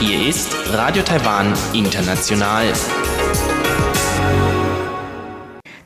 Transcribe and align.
Hier 0.00 0.28
ist 0.28 0.54
Radio 0.72 1.02
Taiwan 1.02 1.52
International. 1.72 2.72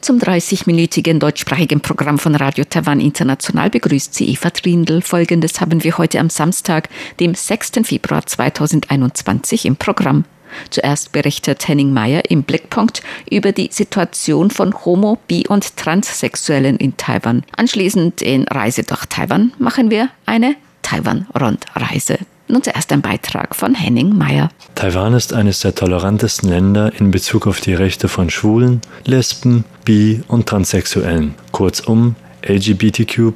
Zum 0.01 0.19
30-minütigen 0.19 1.19
deutschsprachigen 1.19 1.81
Programm 1.81 2.19
von 2.19 2.35
Radio 2.35 2.65
Taiwan 2.65 3.01
International 3.01 3.69
begrüßt 3.69 4.15
sie 4.15 4.31
Eva 4.31 4.51
Trindl. 4.51 5.03
Folgendes 5.03 5.61
haben 5.61 5.85
wir 5.85 5.99
heute 5.99 6.21
am 6.21 6.31
Samstag, 6.31 6.89
dem 7.21 7.35
6. 7.35 7.73
Februar 7.85 8.25
2021 8.25 9.67
im 9.67 9.77
Programm. 9.77 10.25
Zuerst 10.71 11.13
berichtet 11.13 11.67
Henning 11.67 11.93
Meyer 11.93 12.31
im 12.31 12.43
Blickpunkt 12.43 13.03
über 13.31 13.53
die 13.53 13.71
Situation 13.73 14.51
von 14.51 14.75
Homo-, 14.85 15.19
Bi- 15.27 15.47
und 15.49 15.77
Transsexuellen 15.77 16.77
in 16.77 16.97
Taiwan. 16.97 17.45
Anschließend 17.57 18.23
in 18.23 18.45
Reise 18.45 18.83
durch 18.83 19.07
Taiwan 19.07 19.53
machen 19.59 19.91
wir 19.91 20.11
eine 20.27 20.57
Taiwan-Rundreise. 20.83 22.19
Nun 22.51 22.63
zuerst 22.63 22.91
ein 22.93 23.03
Beitrag 23.03 23.55
von 23.55 23.75
Henning 23.75 24.17
Meyer. 24.17 24.49
Taiwan 24.75 25.13
ist 25.13 25.35
eines 25.35 25.61
der 25.61 25.75
tolerantesten 25.75 26.49
Länder 26.49 26.93
in 26.99 27.11
Bezug 27.11 27.47
auf 27.47 27.61
die 27.61 27.75
Rechte 27.75 28.09
von 28.09 28.31
Schwulen, 28.31 28.81
Lesben, 29.05 29.65
Bi- 29.85 30.23
und 30.29 30.47
Transsexuellen, 30.47 31.35
kurzum 31.53 32.17
LGBTQ. 32.43 33.33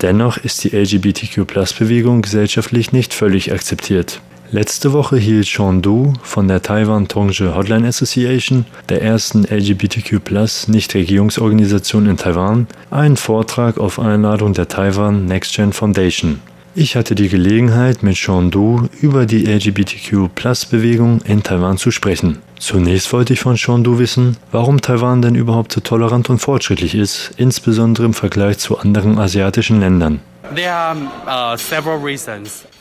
Dennoch 0.00 0.38
ist 0.38 0.64
die 0.64 0.74
LGBTQ-Bewegung 0.74 2.22
gesellschaftlich 2.22 2.92
nicht 2.92 3.12
völlig 3.12 3.52
akzeptiert. 3.52 4.22
Letzte 4.52 4.92
Woche 4.92 5.16
hielt 5.16 5.46
Sean 5.46 5.80
Du 5.80 6.12
von 6.24 6.48
der 6.48 6.60
Taiwan 6.60 7.06
Tongji 7.06 7.46
Hotline 7.54 7.86
Association, 7.86 8.66
der 8.88 9.00
ersten 9.00 9.44
LGBTQ 9.44 10.20
Nichtregierungsorganisation 10.66 12.06
in 12.06 12.16
Taiwan, 12.16 12.66
einen 12.90 13.16
Vortrag 13.16 13.78
auf 13.78 14.00
Einladung 14.00 14.52
der 14.52 14.66
Taiwan 14.66 15.26
Next 15.26 15.54
Gen 15.54 15.72
Foundation. 15.72 16.40
Ich 16.74 16.96
hatte 16.96 17.14
die 17.14 17.28
Gelegenheit, 17.28 18.02
mit 18.02 18.16
Sean 18.16 18.50
Du 18.50 18.88
über 19.00 19.24
die 19.24 19.44
LGBTQ-Bewegung 19.46 21.20
in 21.22 21.44
Taiwan 21.44 21.78
zu 21.78 21.92
sprechen. 21.92 22.38
Zunächst 22.58 23.12
wollte 23.12 23.34
ich 23.34 23.40
von 23.40 23.56
Sean 23.56 23.84
Du 23.84 24.00
wissen, 24.00 24.36
warum 24.50 24.80
Taiwan 24.80 25.22
denn 25.22 25.36
überhaupt 25.36 25.72
so 25.72 25.80
tolerant 25.80 26.28
und 26.28 26.38
fortschrittlich 26.38 26.96
ist, 26.96 27.30
insbesondere 27.36 28.04
im 28.04 28.14
Vergleich 28.14 28.58
zu 28.58 28.78
anderen 28.78 29.16
asiatischen 29.16 29.78
Ländern. 29.78 30.20
Uh, 30.52 31.56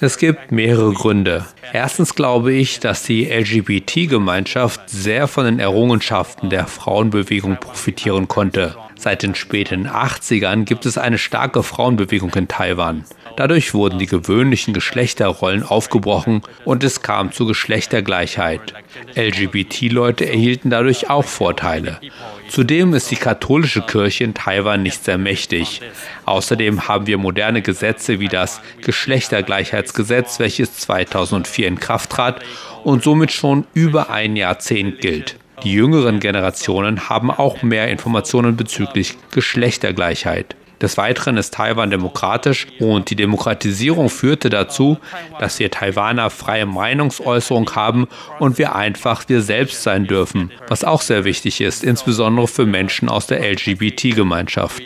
es 0.02 0.18
gibt 0.18 0.52
mehrere 0.52 0.92
Gründe. 0.94 1.46
Erstens 1.72 2.16
glaube 2.16 2.54
ich, 2.54 2.80
dass 2.80 3.04
die 3.04 3.26
LGBT-Gemeinschaft 3.26 4.90
sehr 4.90 5.28
von 5.28 5.46
den 5.46 5.60
Errungenschaften 5.60 6.50
der 6.50 6.66
Frauenbewegung 6.66 7.58
profitieren 7.58 8.28
konnte. 8.28 8.76
Seit 8.98 9.22
den 9.24 9.36
späten 9.36 9.88
80ern 9.88 10.64
gibt 10.64 10.86
es 10.86 10.98
eine 10.98 11.18
starke 11.18 11.62
Frauenbewegung 11.62 12.34
in 12.34 12.48
Taiwan. 12.48 13.06
Dadurch 13.36 13.74
wurden 13.74 14.00
die 14.00 14.06
gewöhnlichen 14.06 14.74
Geschlechterrollen 14.74 15.64
aufgebrochen 15.64 16.42
und 16.66 16.84
es 16.84 17.02
kam 17.02 17.32
zu 17.32 17.46
Geschlechtergleichheit. 17.46 18.74
LGBT-Leute 19.16 20.28
erhielten 20.28 20.70
dadurch 20.70 21.10
auch 21.10 21.26
Vorteile. 21.26 22.00
Zudem 22.50 22.94
ist 22.94 23.12
die 23.12 23.16
katholische 23.16 23.82
Kirche 23.82 24.24
in 24.24 24.34
Taiwan 24.34 24.84
nicht 24.84 25.04
sehr 25.04 25.18
mächtig. 25.18 25.82
Außerdem 26.26 26.88
haben 26.88 27.08
wir 27.08 27.18
moderne 27.18 27.62
Gesetze 27.62 28.20
wie 28.20 28.28
das 28.28 28.62
Geschlechtergleichheitsgesetz, 28.82 30.40
welches 30.40 30.74
2004 30.78 31.68
in 31.68 31.80
Kraft 31.80 32.10
trat 32.10 32.42
und 32.84 33.04
somit 33.04 33.32
schon 33.32 33.66
über 33.74 34.10
ein 34.10 34.36
Jahrzehnt 34.36 35.00
gilt. 35.00 35.36
Die 35.64 35.74
jüngeren 35.74 36.20
Generationen 36.20 37.10
haben 37.10 37.30
auch 37.30 37.62
mehr 37.64 37.90
Informationen 37.90 38.56
bezüglich 38.56 39.18
Geschlechtergleichheit. 39.32 40.56
Des 40.82 40.98
Weiteren 40.98 41.38
ist 41.38 41.54
Taiwan 41.54 41.92
demokratisch 41.92 42.68
und 42.80 43.10
die 43.10 43.16
Demokratisierung 43.16 44.10
führte 44.10 44.50
dazu, 44.50 44.98
dass 45.40 45.60
wir 45.60 45.72
Taiwaner 45.72 46.30
freie 46.30 46.66
Meinungsäußerung 46.66 47.70
haben 47.76 48.08
und 48.40 48.58
wir 48.58 48.76
einfach 48.76 49.28
wir 49.28 49.42
selbst 49.42 49.84
sein 49.84 50.06
dürfen, 50.06 50.52
was 50.68 50.84
auch 50.84 51.02
sehr 51.02 51.26
wichtig 51.26 51.62
ist, 51.62 51.84
insbesondere 51.84 52.48
für 52.48 52.66
Menschen 52.66 53.10
aus 53.10 53.28
der 53.28 53.42
LGBT-Gemeinschaft. 53.42 54.82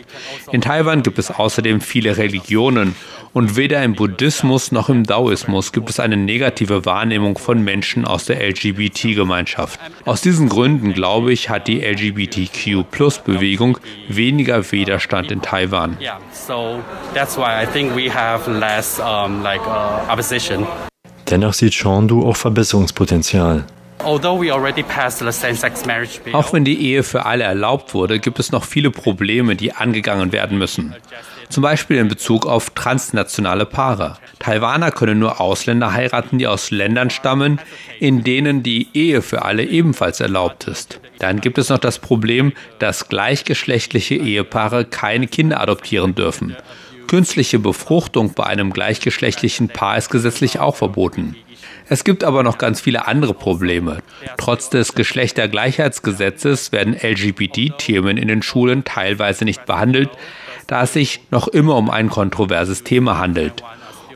In 0.50 0.60
Taiwan 0.60 1.02
gibt 1.02 1.18
es 1.18 1.30
außerdem 1.30 1.80
viele 1.80 2.16
Religionen 2.16 2.94
und 3.34 3.56
weder 3.56 3.82
im 3.82 3.94
Buddhismus 3.94 4.70
noch 4.70 4.88
im 4.88 5.02
Daoismus 5.02 5.72
gibt 5.72 5.90
es 5.90 5.98
eine 5.98 6.16
negative 6.16 6.84
Wahrnehmung 6.86 7.36
von 7.36 7.62
Menschen 7.62 8.04
aus 8.04 8.26
der 8.26 8.40
LGBT-Gemeinschaft. 8.48 9.80
Aus 10.04 10.20
diesen 10.20 10.48
Gründen, 10.48 10.92
glaube 10.92 11.32
ich, 11.32 11.50
hat 11.50 11.66
die 11.66 11.80
LGBTQ-Plus-Bewegung 11.80 13.78
weniger 14.08 14.70
Widerstand 14.70 15.32
in 15.32 15.42
Taiwan. 15.42 15.83
Dennoch 21.30 21.54
sieht 21.54 21.74
Chandu 21.74 22.26
auch 22.28 22.36
Verbesserungspotenzial. 22.36 23.64
Auch 26.32 26.52
wenn 26.52 26.64
die 26.64 26.80
Ehe 26.86 27.02
für 27.02 27.24
alle 27.24 27.44
erlaubt 27.44 27.94
wurde, 27.94 28.18
gibt 28.18 28.38
es 28.38 28.52
noch 28.52 28.64
viele 28.64 28.90
Probleme, 28.90 29.56
die 29.56 29.72
angegangen 29.72 30.32
werden 30.32 30.58
müssen. 30.58 30.94
Zum 31.48 31.62
Beispiel 31.62 31.98
in 31.98 32.08
Bezug 32.08 32.46
auf 32.46 32.70
transnationale 32.70 33.66
Paare. 33.66 34.16
Taiwaner 34.38 34.90
können 34.90 35.18
nur 35.18 35.40
Ausländer 35.40 35.92
heiraten, 35.92 36.38
die 36.38 36.46
aus 36.46 36.70
Ländern 36.70 37.10
stammen, 37.10 37.60
in 38.00 38.24
denen 38.24 38.62
die 38.62 38.88
Ehe 38.94 39.22
für 39.22 39.44
alle 39.44 39.64
ebenfalls 39.64 40.20
erlaubt 40.20 40.66
ist. 40.68 41.00
Dann 41.18 41.40
gibt 41.40 41.58
es 41.58 41.68
noch 41.68 41.78
das 41.78 41.98
Problem, 41.98 42.52
dass 42.78 43.08
gleichgeschlechtliche 43.08 44.16
Ehepaare 44.16 44.84
keine 44.84 45.26
Kinder 45.26 45.60
adoptieren 45.60 46.14
dürfen. 46.14 46.56
Künstliche 47.06 47.58
Befruchtung 47.58 48.34
bei 48.34 48.44
einem 48.44 48.72
gleichgeschlechtlichen 48.72 49.68
Paar 49.68 49.98
ist 49.98 50.10
gesetzlich 50.10 50.58
auch 50.58 50.76
verboten. 50.76 51.36
Es 51.88 52.02
gibt 52.02 52.24
aber 52.24 52.42
noch 52.42 52.58
ganz 52.58 52.80
viele 52.80 53.06
andere 53.06 53.34
Probleme. 53.34 53.98
Trotz 54.38 54.70
des 54.70 54.94
Geschlechtergleichheitsgesetzes 54.94 56.72
werden 56.72 56.94
LGBT-Themen 56.94 58.16
in 58.16 58.28
den 58.28 58.42
Schulen 58.42 58.84
teilweise 58.84 59.44
nicht 59.44 59.66
behandelt, 59.66 60.08
da 60.66 60.82
es 60.82 60.92
sich 60.92 61.20
noch 61.30 61.48
immer 61.48 61.76
um 61.76 61.90
ein 61.90 62.10
kontroverses 62.10 62.84
Thema 62.84 63.18
handelt. 63.18 63.62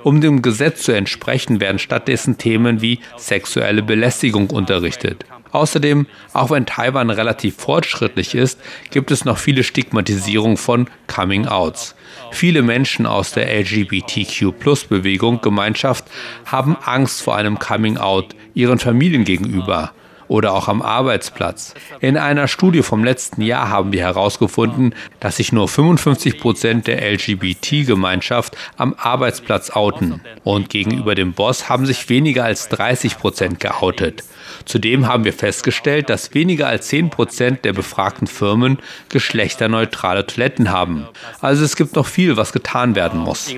Um 0.04 0.20
dem 0.20 0.42
Gesetz 0.42 0.82
zu 0.82 0.92
entsprechen, 0.92 1.60
werden 1.60 1.78
stattdessen 1.78 2.38
Themen 2.38 2.80
wie 2.80 3.00
sexuelle 3.16 3.82
Belästigung 3.82 4.50
unterrichtet. 4.50 5.24
Außerdem, 5.50 6.06
auch 6.32 6.50
wenn 6.50 6.66
Taiwan 6.66 7.10
relativ 7.10 7.56
fortschrittlich 7.56 8.34
ist, 8.34 8.60
gibt 8.90 9.10
es 9.10 9.24
noch 9.24 9.38
viele 9.38 9.64
Stigmatisierung 9.64 10.56
von 10.56 10.88
Coming-outs. 11.06 11.94
Viele 12.30 12.62
Menschen 12.62 13.06
aus 13.06 13.32
der 13.32 13.48
LGBTQ-Plus-Bewegung, 13.60 15.40
Gemeinschaft, 15.40 16.04
haben 16.44 16.76
Angst 16.84 17.22
vor 17.22 17.36
einem 17.36 17.58
Coming-out 17.58 18.34
ihren 18.54 18.78
Familien 18.78 19.24
gegenüber 19.24 19.92
oder 20.28 20.52
auch 20.52 20.68
am 20.68 20.82
Arbeitsplatz. 20.82 21.74
In 22.00 22.16
einer 22.16 22.48
Studie 22.48 22.82
vom 22.82 23.04
letzten 23.04 23.42
Jahr 23.42 23.68
haben 23.70 23.92
wir 23.92 24.02
herausgefunden, 24.02 24.94
dass 25.20 25.36
sich 25.36 25.52
nur 25.52 25.68
55 25.68 26.38
Prozent 26.38 26.86
der 26.86 27.02
LGBT-Gemeinschaft 27.10 28.56
am 28.76 28.94
Arbeitsplatz 28.98 29.70
outen. 29.70 30.20
Und 30.44 30.70
gegenüber 30.70 31.14
dem 31.14 31.32
Boss 31.32 31.68
haben 31.68 31.86
sich 31.86 32.08
weniger 32.08 32.44
als 32.44 32.68
30 32.68 33.18
Prozent 33.18 33.60
geoutet. 33.60 34.24
Zudem 34.64 35.06
haben 35.06 35.24
wir 35.24 35.32
festgestellt, 35.32 36.10
dass 36.10 36.34
weniger 36.34 36.68
als 36.68 36.88
10 36.88 37.10
Prozent 37.10 37.64
der 37.64 37.72
befragten 37.72 38.26
Firmen 38.26 38.78
geschlechterneutrale 39.08 40.26
Toiletten 40.26 40.70
haben. 40.70 41.06
Also 41.40 41.64
es 41.64 41.76
gibt 41.76 41.96
noch 41.96 42.06
viel, 42.06 42.36
was 42.36 42.52
getan 42.52 42.94
werden 42.94 43.20
muss. 43.20 43.48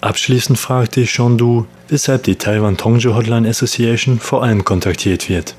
Abschließend 0.00 0.58
fragte 0.58 1.02
ich 1.02 1.10
schon 1.10 1.36
du, 1.36 1.66
weshalb 1.88 2.22
die 2.22 2.36
Taiwan 2.36 2.78
Tongji 2.78 3.12
Hotline 3.12 3.48
Association 3.48 4.18
vor 4.18 4.42
allem 4.42 4.64
kontaktiert 4.64 5.28
wird. 5.28 5.54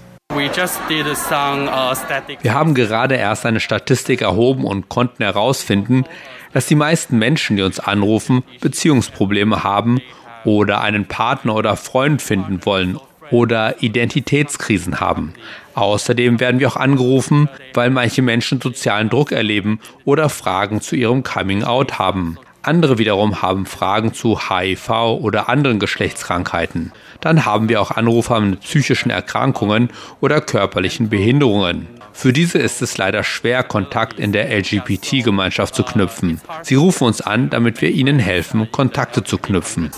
Wir 2.42 2.54
haben 2.54 2.74
gerade 2.74 3.16
erst 3.16 3.46
eine 3.46 3.60
Statistik 3.60 4.22
erhoben 4.22 4.64
und 4.64 4.90
konnten 4.90 5.24
herausfinden, 5.24 6.06
dass 6.54 6.66
die 6.66 6.76
meisten 6.76 7.20
Menschen, 7.20 7.58
die 7.58 7.64
uns 7.64 7.80
anrufen, 7.80 8.44
Beziehungsprobleme 8.62 9.64
haben 9.64 10.02
oder 10.44 10.82
einen 10.82 11.06
Partner 11.06 11.56
oder 11.56 11.76
Freund 11.76 12.22
finden 12.22 12.66
wollen 12.66 12.98
oder 13.30 13.84
Identitätskrisen 13.84 15.00
haben. 15.00 15.34
Außerdem 15.76 16.40
werden 16.40 16.60
wir 16.60 16.68
auch 16.68 16.78
angerufen, 16.78 17.48
weil 17.74 17.90
manche 17.90 18.22
Menschen 18.22 18.60
sozialen 18.60 19.10
Druck 19.10 19.32
erleben 19.32 19.80
oder 20.04 20.30
Fragen 20.30 20.82
zu 20.82 20.96
ihrem 20.96 21.24
Coming-out 21.24 22.00
haben. 22.00 22.38
Andere 22.64 23.00
wiederum 23.00 23.42
haben 23.42 23.66
Fragen 23.66 24.14
zu 24.14 24.40
HIV 24.40 24.90
oder 25.22 25.50
anderen 25.50 25.80
Geschlechtskrankheiten. 25.80 26.92
Dann 27.20 27.46
haben 27.46 27.70
wir 27.70 27.82
auch 27.82 27.92
Anrufer 27.92 28.40
mit 28.40 28.62
psychischen 28.62 29.10
Erkrankungen 29.10 29.90
oder 30.20 30.42
körperlichen 30.42 31.10
Behinderungen. 31.10 31.88
Für 32.14 32.34
diese 32.34 32.60
ist 32.60 32.82
es 32.82 32.98
leider 32.98 33.24
schwer, 33.24 33.64
Kontakt 33.64 34.20
in 34.20 34.32
der 34.32 34.56
LGBT-Gemeinschaft 34.56 35.74
zu 35.74 35.84
knüpfen. 35.84 36.40
Sie 36.62 36.76
rufen 36.76 37.06
uns 37.06 37.22
an, 37.22 37.50
damit 37.50 37.82
wir 37.82 37.90
ihnen 37.90 38.20
helfen, 38.20 38.72
Kontakte 38.72 39.24
zu 39.24 39.38
knüpfen. 39.38 39.90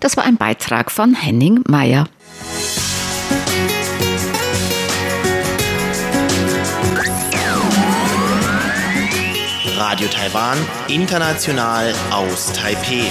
Das 0.00 0.16
war 0.16 0.24
ein 0.24 0.36
Beitrag 0.36 0.90
von 0.90 1.14
Henning 1.14 1.62
Meyer. 1.68 2.08
Radio 9.84 10.06
Taiwan, 10.06 10.56
international 10.86 11.92
aus 12.12 12.52
Taipeh. 12.52 13.10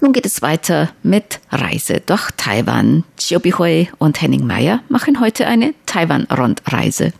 Nun 0.00 0.12
geht 0.12 0.24
es 0.24 0.40
weiter 0.40 0.90
mit 1.02 1.40
Reise 1.50 2.00
durch 2.00 2.30
Taiwan. 2.36 3.02
Chiu 3.16 3.40
Bihui 3.40 3.90
und 3.98 4.22
Henning 4.22 4.46
Meyer 4.46 4.84
machen 4.88 5.18
heute 5.18 5.48
eine 5.48 5.74
Taiwan-Rundreise. 5.86 7.12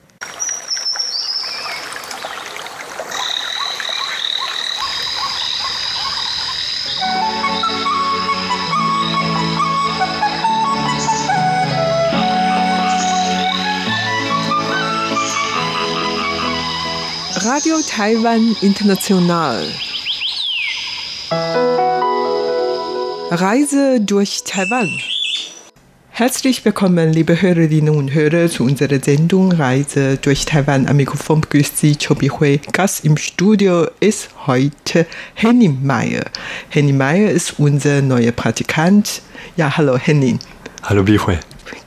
Radio 17.45 17.75
Taiwan 17.87 18.57
International. 18.63 19.67
Reise 23.31 24.01
durch 24.01 24.45
Taiwan. 24.45 24.89
Herzlich 26.09 26.65
willkommen, 26.65 27.13
liebe 27.13 27.43
Hörerinnen 27.43 27.95
und 27.95 28.15
Hörer, 28.15 28.49
zu 28.49 28.65
unserer 28.65 28.99
Sendung 28.99 29.53
Reise 29.53 30.17
durch 30.17 30.47
Taiwan. 30.47 30.87
Am 30.87 30.97
Mikrofon 30.97 31.43
begrüßt 31.43 31.77
Sie 31.77 31.97
Chobi 31.97 32.29
Hui. 32.29 32.63
Gast 32.73 33.05
im 33.05 33.19
Studio 33.19 33.89
ist 34.01 34.31
heute 34.47 35.07
Henning 35.35 35.85
Meyer. 35.85 36.25
Henning 36.71 36.97
Meyer 36.97 37.31
ist 37.31 37.59
unser 37.59 38.01
neuer 38.01 38.33
Praktikant. 38.33 39.21
Ja, 39.59 39.77
hallo 39.77 39.99
Henning. 39.99 40.39
Hallo 40.83 41.03
Bihui. 41.03 41.37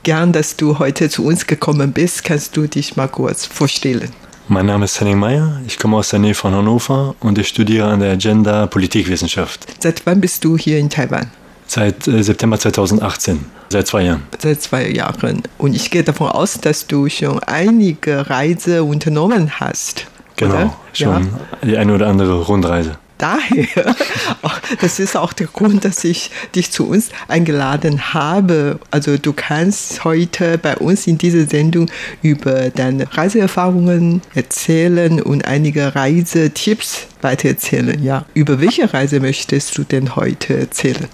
Gern, 0.04 0.32
dass 0.32 0.54
du 0.54 0.78
heute 0.78 1.10
zu 1.10 1.24
uns 1.24 1.48
gekommen 1.48 1.92
bist. 1.92 2.22
Kannst 2.22 2.56
du 2.56 2.68
dich 2.68 2.94
mal 2.94 3.08
kurz 3.08 3.44
vorstellen? 3.44 4.12
Mein 4.50 4.64
Name 4.64 4.86
ist 4.86 4.98
Henning 4.98 5.18
Meyer, 5.18 5.60
ich 5.66 5.78
komme 5.78 5.98
aus 5.98 6.08
der 6.08 6.20
Nähe 6.20 6.32
von 6.32 6.54
Hannover 6.54 7.14
und 7.20 7.36
ich 7.36 7.48
studiere 7.48 7.86
an 7.88 8.00
der 8.00 8.12
Agenda 8.12 8.66
Politikwissenschaft. 8.66 9.66
Seit 9.78 10.06
wann 10.06 10.22
bist 10.22 10.42
du 10.42 10.56
hier 10.56 10.78
in 10.78 10.88
Taiwan? 10.88 11.30
Seit 11.66 12.08
äh, 12.08 12.22
September 12.22 12.58
2018, 12.58 13.44
seit 13.68 13.86
zwei 13.86 14.04
Jahren. 14.04 14.22
Seit 14.38 14.62
zwei 14.62 14.88
Jahren. 14.88 15.42
Und 15.58 15.76
ich 15.76 15.90
gehe 15.90 16.02
davon 16.02 16.28
aus, 16.28 16.58
dass 16.62 16.86
du 16.86 17.10
schon 17.10 17.40
einige 17.40 18.30
Reise 18.30 18.84
unternommen 18.84 19.60
hast. 19.60 20.06
Genau, 20.36 20.54
oder? 20.54 20.76
schon 20.94 21.24
Ja. 21.24 21.28
die 21.62 21.76
eine 21.76 21.94
oder 21.94 22.06
andere 22.06 22.42
Rundreise. 22.42 22.96
Daher, 23.18 23.96
das 24.80 24.98
ist 25.00 25.16
auch 25.16 25.32
der 25.32 25.48
Grund, 25.48 25.84
dass 25.84 26.04
ich 26.04 26.30
dich 26.54 26.70
zu 26.70 26.86
uns 26.88 27.08
eingeladen 27.26 28.14
habe. 28.14 28.78
Also 28.90 29.16
du 29.18 29.32
kannst 29.32 30.04
heute 30.04 30.56
bei 30.58 30.76
uns 30.76 31.06
in 31.06 31.18
dieser 31.18 31.44
Sendung 31.46 31.90
über 32.22 32.70
deine 32.70 33.06
Reiseerfahrungen 33.16 34.22
erzählen 34.34 35.20
und 35.20 35.44
einige 35.46 35.94
Reisetipps 35.94 37.06
weitererzählen. 37.22 38.02
Ja, 38.02 38.24
über 38.34 38.60
welche 38.60 38.92
Reise 38.94 39.20
möchtest 39.20 39.76
du 39.76 39.84
denn 39.84 40.14
heute 40.16 40.56
erzählen? 40.58 41.06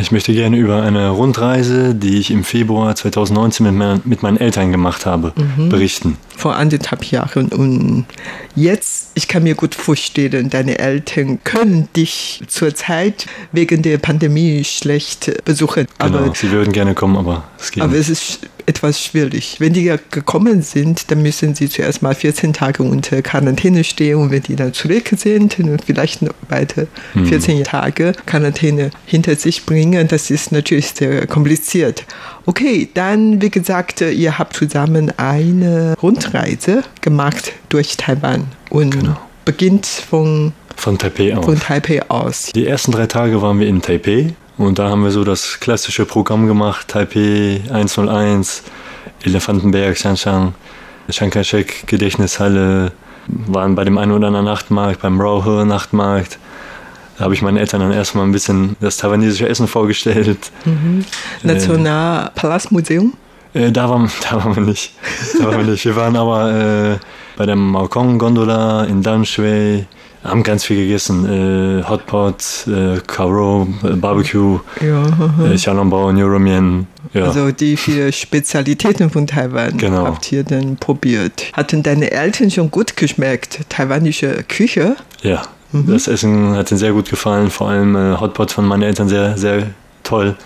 Ich 0.00 0.10
möchte 0.10 0.32
gerne 0.32 0.56
über 0.56 0.82
eine 0.82 1.10
Rundreise, 1.10 1.94
die 1.94 2.18
ich 2.18 2.30
im 2.30 2.42
Februar 2.42 2.96
2019 2.96 3.66
mit, 3.66 3.74
meinen- 3.74 4.00
mit 4.04 4.22
meinen 4.22 4.38
Eltern 4.38 4.72
gemacht 4.72 5.04
habe, 5.04 5.32
berichten. 5.68 6.16
Vor 6.36 6.56
anderthalb 6.56 7.04
Jahren 7.04 7.48
und 7.48 8.06
jetzt, 8.56 9.10
ich 9.14 9.28
kann 9.28 9.44
mir 9.44 9.54
gut 9.54 9.74
vorstellen, 9.74 10.50
deine 10.50 10.78
Eltern 10.78 11.38
können 11.44 11.88
dich 11.96 12.42
zurzeit 12.48 13.26
wegen 13.52 13.82
der 13.82 13.98
Pandemie 13.98 14.64
schlecht 14.64 15.44
besuchen. 15.44 15.86
Genau, 15.98 16.18
Aber 16.18 16.34
sie 16.34 16.50
würden 16.50 16.72
gerne 16.72 16.94
kommen, 16.94 17.16
aber 17.16 17.44
es 17.58 17.70
geht 17.70 17.82
Aber 17.82 17.92
nicht. 17.92 18.02
es 18.02 18.08
ist 18.10 18.40
etwas 18.66 19.02
schwierig. 19.02 19.56
Wenn 19.58 19.72
die 19.74 19.84
ja 19.84 19.98
gekommen 20.10 20.62
sind, 20.62 21.10
dann 21.10 21.22
müssen 21.22 21.54
sie 21.54 21.68
zuerst 21.68 22.02
mal 22.02 22.14
14 22.14 22.52
Tage 22.52 22.82
unter 22.82 23.20
Quarantäne 23.22 23.84
stehen 23.84 24.16
und 24.16 24.30
wenn 24.30 24.42
die 24.42 24.56
dann 24.56 24.72
zurück 24.72 25.10
sind 25.16 25.56
vielleicht 25.84 26.22
noch 26.22 26.32
weiter 26.48 26.86
14 27.12 27.64
Tage 27.64 28.12
Quarantäne 28.26 28.90
hinter 29.06 29.36
sich 29.36 29.66
bringen, 29.66 30.08
das 30.08 30.30
ist 30.30 30.52
natürlich 30.52 30.88
sehr 30.90 31.26
kompliziert. 31.26 32.04
Okay, 32.46 32.88
dann 32.92 33.40
wie 33.40 33.50
gesagt, 33.50 34.00
ihr 34.02 34.38
habt 34.38 34.54
zusammen 34.56 35.12
eine 35.16 35.94
Rundreise 36.02 36.82
gemacht 37.00 37.52
durch 37.70 37.96
Taiwan 37.96 38.46
und 38.70 38.90
Genau. 38.90 39.16
beginnt 39.46 39.86
von, 39.86 40.52
Von 40.76 40.98
Taipei 40.98 41.34
aus. 41.36 41.44
von 41.44 41.58
Taipei 41.58 42.02
aus. 42.10 42.50
Die 42.54 42.66
ersten 42.66 42.92
drei 42.92 43.06
Tage 43.06 43.40
waren 43.40 43.60
wir 43.60 43.66
in 43.66 43.80
Taipei 43.80 44.34
und 44.58 44.78
da 44.78 44.90
haben 44.90 45.04
wir 45.04 45.10
so 45.10 45.24
das 45.24 45.58
klassische 45.60 46.04
Programm 46.04 46.46
gemacht. 46.46 46.88
Taipei 46.88 47.62
101, 47.72 48.62
Elefantenberg, 49.22 49.96
Shanshan, 49.96 50.54
Chiang 51.10 51.30
Kai-shek 51.30 51.86
Gedächtnishalle, 51.86 52.92
waren 53.26 53.74
bei 53.74 53.84
dem 53.84 53.96
einen 53.96 54.12
oder 54.12 54.26
anderen 54.26 54.44
Nachtmarkt, 54.46 55.00
beim 55.00 55.18
Rauhe 55.18 55.64
Nachtmarkt. 55.64 56.38
Da 57.18 57.24
habe 57.24 57.34
ich 57.34 57.42
meinen 57.42 57.56
Eltern 57.58 57.80
dann 57.80 57.92
erstmal 57.92 58.24
ein 58.26 58.32
bisschen 58.32 58.76
das 58.80 58.96
taiwanesische 58.96 59.48
Essen 59.48 59.68
vorgestellt. 59.68 60.50
Nationalpalastmuseum. 61.42 63.14
Äh, 63.54 63.70
da, 63.70 63.88
waren, 63.88 64.10
da 64.30 64.44
waren 64.44 64.56
wir 64.56 64.62
nicht. 64.62 64.92
Da 65.38 65.46
waren 65.46 65.58
wir 65.58 65.72
nicht. 65.72 65.84
Wir 65.84 65.96
waren 65.96 66.16
aber 66.16 66.50
äh, 66.52 66.96
bei 67.36 67.46
der 67.46 67.56
Maokong 67.56 68.18
Gondola 68.18 68.84
in 68.84 69.02
Danshui, 69.02 69.86
haben 70.24 70.42
ganz 70.42 70.64
viel 70.64 70.76
gegessen. 70.76 71.80
Äh, 71.80 71.84
Hotpot, 71.88 72.66
äh, 72.66 72.98
Karo, 73.06 73.68
äh, 73.84 73.88
Barbecue, 73.94 74.58
Ja. 74.80 75.04
äh, 75.44 75.54
Xiaolongbao. 75.54 76.10
Ja. 77.12 77.24
Also 77.24 77.52
die 77.52 77.76
vier 77.76 78.10
Spezialitäten 78.10 79.10
von 79.10 79.26
Taiwan 79.26 79.76
Genau. 79.76 80.06
habt 80.06 80.32
ihr 80.32 80.42
dann 80.42 80.76
probiert. 80.78 81.44
Hatten 81.52 81.82
deine 81.82 82.10
Eltern 82.10 82.50
schon 82.50 82.70
gut 82.70 82.96
geschmeckt? 82.96 83.60
Taiwanische 83.68 84.42
Küche? 84.48 84.96
ja. 85.22 85.42
Das 85.86 86.06
Essen 86.06 86.54
hat 86.54 86.70
ihnen 86.70 86.78
sehr 86.78 86.92
gut 86.92 87.10
gefallen. 87.10 87.50
Vor 87.50 87.68
allem 87.68 87.96
äh, 87.96 88.16
Hotpot 88.20 88.52
von 88.52 88.64
meinen 88.64 88.82
Eltern 88.82 89.08
sehr, 89.08 89.36
sehr 89.36 89.70
toll. 90.04 90.36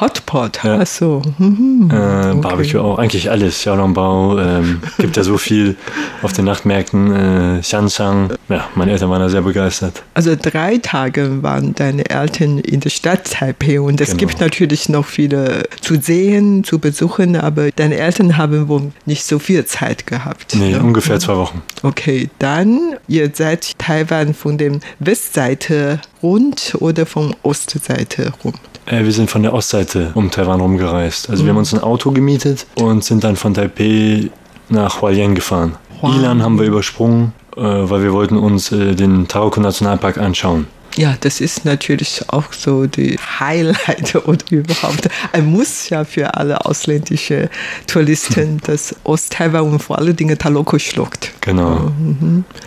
Hotpot, 0.00 0.60
Ja. 0.64 0.78
ach 0.82 0.86
so. 0.86 1.22
Mhm. 1.38 1.90
Äh, 1.92 2.18
Okay. 2.28 2.40
Barbecue 2.40 2.78
auch, 2.80 2.98
eigentlich 2.98 3.30
alles. 3.30 3.58
Xiaolongbao, 3.58 4.38
ähm, 4.38 4.80
gibt 4.98 5.16
ja 5.16 5.22
so 5.24 5.38
viel 5.38 5.76
auf 6.22 6.32
den 6.32 6.44
Nachtmärkten. 6.44 7.12
Äh, 7.58 7.60
Xianshang. 7.62 8.32
Ja, 8.48 8.66
meine 8.74 8.92
Eltern 8.92 9.10
waren 9.10 9.20
da 9.20 9.28
sehr 9.28 9.42
begeistert. 9.42 10.02
Also 10.14 10.36
drei 10.40 10.78
Tage 10.78 11.42
waren 11.42 11.74
deine 11.74 12.08
Eltern 12.10 12.58
in 12.58 12.80
der 12.80 12.90
Stadt 12.90 13.30
Taipei 13.32 13.80
und 13.80 14.00
es 14.00 14.08
Genau. 14.10 14.18
gibt 14.20 14.40
natürlich 14.40 14.88
noch 14.88 15.06
viele 15.06 15.64
zu 15.80 15.96
sehen, 16.00 16.64
zu 16.64 16.78
besuchen, 16.78 17.36
aber 17.36 17.70
deine 17.72 17.96
Eltern 17.96 18.36
haben 18.36 18.68
wohl 18.68 18.92
nicht 19.06 19.24
so 19.24 19.38
viel 19.38 19.64
Zeit 19.64 20.06
gehabt. 20.06 20.54
Nee, 20.54 20.72
ne? 20.72 20.80
ungefähr 20.80 21.18
zwei 21.18 21.36
Wochen. 21.36 21.62
Okay, 21.82 22.28
dann 22.38 22.96
ihr 23.08 23.30
seid 23.32 23.78
Taiwan 23.78 24.34
von 24.34 24.58
der 24.58 24.72
Westseite 25.00 26.00
rund 26.22 26.74
oder 26.80 27.06
von 27.06 27.34
Ostseite 27.42 28.32
rum? 28.44 28.52
Äh, 28.86 29.04
wir 29.04 29.12
sind 29.12 29.28
von 29.30 29.42
der 29.42 29.52
Ostseite 29.52 29.87
um 30.14 30.30
Taiwan 30.30 30.60
rumgereist. 30.60 31.30
Also 31.30 31.44
wir 31.44 31.50
haben 31.50 31.58
uns 31.58 31.72
ein 31.74 31.80
Auto 31.80 32.10
gemietet 32.10 32.66
und 32.76 33.04
sind 33.04 33.24
dann 33.24 33.36
von 33.36 33.54
Taipei 33.54 34.30
nach 34.68 35.00
Hualien 35.00 35.34
gefahren. 35.34 35.76
Wow. 36.00 36.14
Ilan 36.14 36.42
haben 36.42 36.58
wir 36.58 36.66
übersprungen, 36.66 37.32
äh, 37.56 37.60
weil 37.60 38.02
wir 38.02 38.12
wollten 38.12 38.36
uns 38.36 38.70
äh, 38.70 38.94
den 38.94 39.26
Taroko 39.28 39.60
Nationalpark 39.60 40.18
anschauen. 40.18 40.66
Ja, 40.96 41.14
das 41.20 41.40
ist 41.40 41.64
natürlich 41.64 42.22
auch 42.28 42.52
so 42.52 42.86
die 42.86 43.18
Highlight 43.38 44.14
oder 44.26 44.44
überhaupt 44.50 45.08
ein 45.32 45.46
Muss 45.46 45.88
ja 45.90 46.04
für 46.04 46.34
alle 46.34 46.64
ausländische 46.64 47.50
Touristen, 47.86 48.60
dass 48.64 48.96
Osttaiwan 49.04 49.72
und 49.72 49.78
vor 49.80 49.98
allen 49.98 50.16
Dingen 50.16 50.36
Taloko 50.36 50.78
schluckt. 50.78 51.32
Genau. 51.40 51.92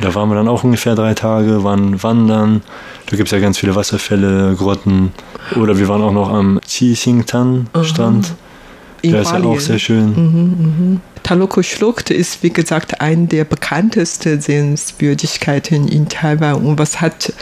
Da 0.01 0.15
waren 0.15 0.29
wir 0.29 0.35
dann 0.35 0.47
auch 0.47 0.63
ungefähr 0.63 0.95
drei 0.95 1.13
Tage, 1.13 1.63
waren 1.63 2.01
wandern. 2.01 2.61
Da 3.07 3.17
gibt 3.17 3.27
es 3.27 3.31
ja 3.31 3.39
ganz 3.39 3.57
viele 3.57 3.75
Wasserfälle, 3.75 4.55
Grotten. 4.55 5.11
Oder 5.55 5.77
wir 5.77 5.87
waren 5.87 6.01
auch 6.01 6.13
noch 6.13 6.29
am 6.29 6.59
Qixingtan-Strand. 6.65 8.33
In 9.01 9.11
Der 9.11 9.21
ist 9.21 9.31
ja 9.31 9.43
auch 9.43 9.59
sehr 9.59 9.79
schön. 9.79 11.01
Taloko 11.23 11.63
Schlucht 11.63 12.09
ist, 12.09 12.43
wie 12.43 12.49
gesagt, 12.49 13.01
eine 13.01 13.27
der 13.27 13.45
bekanntesten 13.45 14.41
Sehenswürdigkeiten 14.41 15.87
in 15.87 16.09
Taiwan. 16.09 16.55
Und 16.65 16.79
was 16.79 17.01
hat 17.01 17.33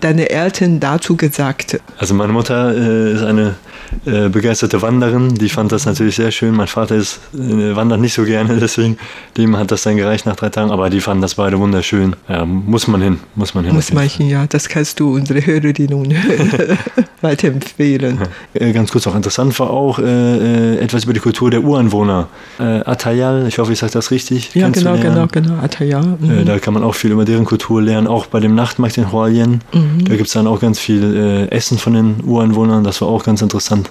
deine 0.00 0.30
Eltern 0.30 0.80
dazu 0.80 1.16
gesagt? 1.16 1.80
Also 1.98 2.14
meine 2.14 2.32
Mutter 2.32 2.74
äh, 2.74 3.12
ist 3.14 3.22
eine 3.22 3.56
äh, 4.04 4.28
begeisterte 4.28 4.82
Wanderin, 4.82 5.34
die 5.34 5.48
fand 5.48 5.72
das 5.72 5.86
natürlich 5.86 6.16
sehr 6.16 6.30
schön. 6.30 6.54
Mein 6.54 6.66
Vater 6.66 6.96
ist, 6.96 7.20
äh, 7.34 7.76
wandert 7.76 8.00
nicht 8.00 8.14
so 8.14 8.24
gerne, 8.24 8.56
deswegen 8.60 8.98
dem 9.36 9.56
hat 9.56 9.70
das 9.70 9.82
dann 9.82 9.96
gereicht 9.96 10.26
nach 10.26 10.36
drei 10.36 10.48
Tagen, 10.48 10.70
aber 10.70 10.90
die 10.90 11.00
fanden 11.00 11.22
das 11.22 11.36
beide 11.36 11.58
wunderschön. 11.58 12.16
Ja, 12.28 12.44
muss 12.44 12.88
man 12.88 13.00
hin, 13.00 13.20
muss 13.34 13.54
man 13.54 13.64
hin. 13.64 13.74
Muss 13.74 13.92
man 13.92 14.08
hin, 14.08 14.28
ja, 14.28 14.46
das 14.46 14.68
kannst 14.68 15.00
du 15.00 15.14
unsere 15.14 15.44
Hörerinnen 15.44 15.94
und 15.94 16.12
Hörer 16.12 16.76
weiterempfehlen. 17.20 18.18
Äh, 18.54 18.72
ganz 18.72 18.90
kurz 18.90 19.06
auch 19.06 19.14
interessant 19.14 19.58
war 19.58 19.70
auch 19.70 19.98
äh, 19.98 20.02
äh, 20.02 20.78
etwas 20.78 21.04
über 21.04 21.12
die 21.12 21.20
Kultur 21.20 21.50
der 21.50 21.62
Ureinwohner. 21.62 22.28
Äh, 22.58 22.80
Atayal, 23.26 23.48
ich 23.48 23.58
hoffe, 23.58 23.72
ich 23.72 23.78
sage 23.78 23.92
das 23.92 24.10
richtig. 24.10 24.54
Ja, 24.54 24.68
genau, 24.68 24.94
kennenzulernen. 24.94 25.28
genau, 25.32 25.48
genau, 25.48 25.62
Ataya. 25.62 26.16
Äh, 26.22 26.44
da 26.44 26.58
kann 26.58 26.74
man 26.74 26.82
auch 26.82 26.94
viel 26.94 27.10
über 27.12 27.24
deren 27.24 27.44
Kultur 27.44 27.82
lernen, 27.82 28.06
auch 28.06 28.26
bei 28.26 28.40
dem 28.40 28.54
Nachtmarkt 28.54 28.98
in 28.98 29.12
Hualien. 29.12 29.60
Da 29.72 30.14
gibt 30.14 30.26
es 30.26 30.32
dann 30.32 30.46
auch 30.46 30.60
ganz 30.60 30.78
viel 30.78 31.48
äh, 31.50 31.54
Essen 31.54 31.78
von 31.78 31.94
den 31.94 32.24
Ureinwohnern, 32.24 32.84
das 32.84 33.00
war 33.00 33.08
auch 33.08 33.24
ganz 33.24 33.42
interessant. 33.42 33.90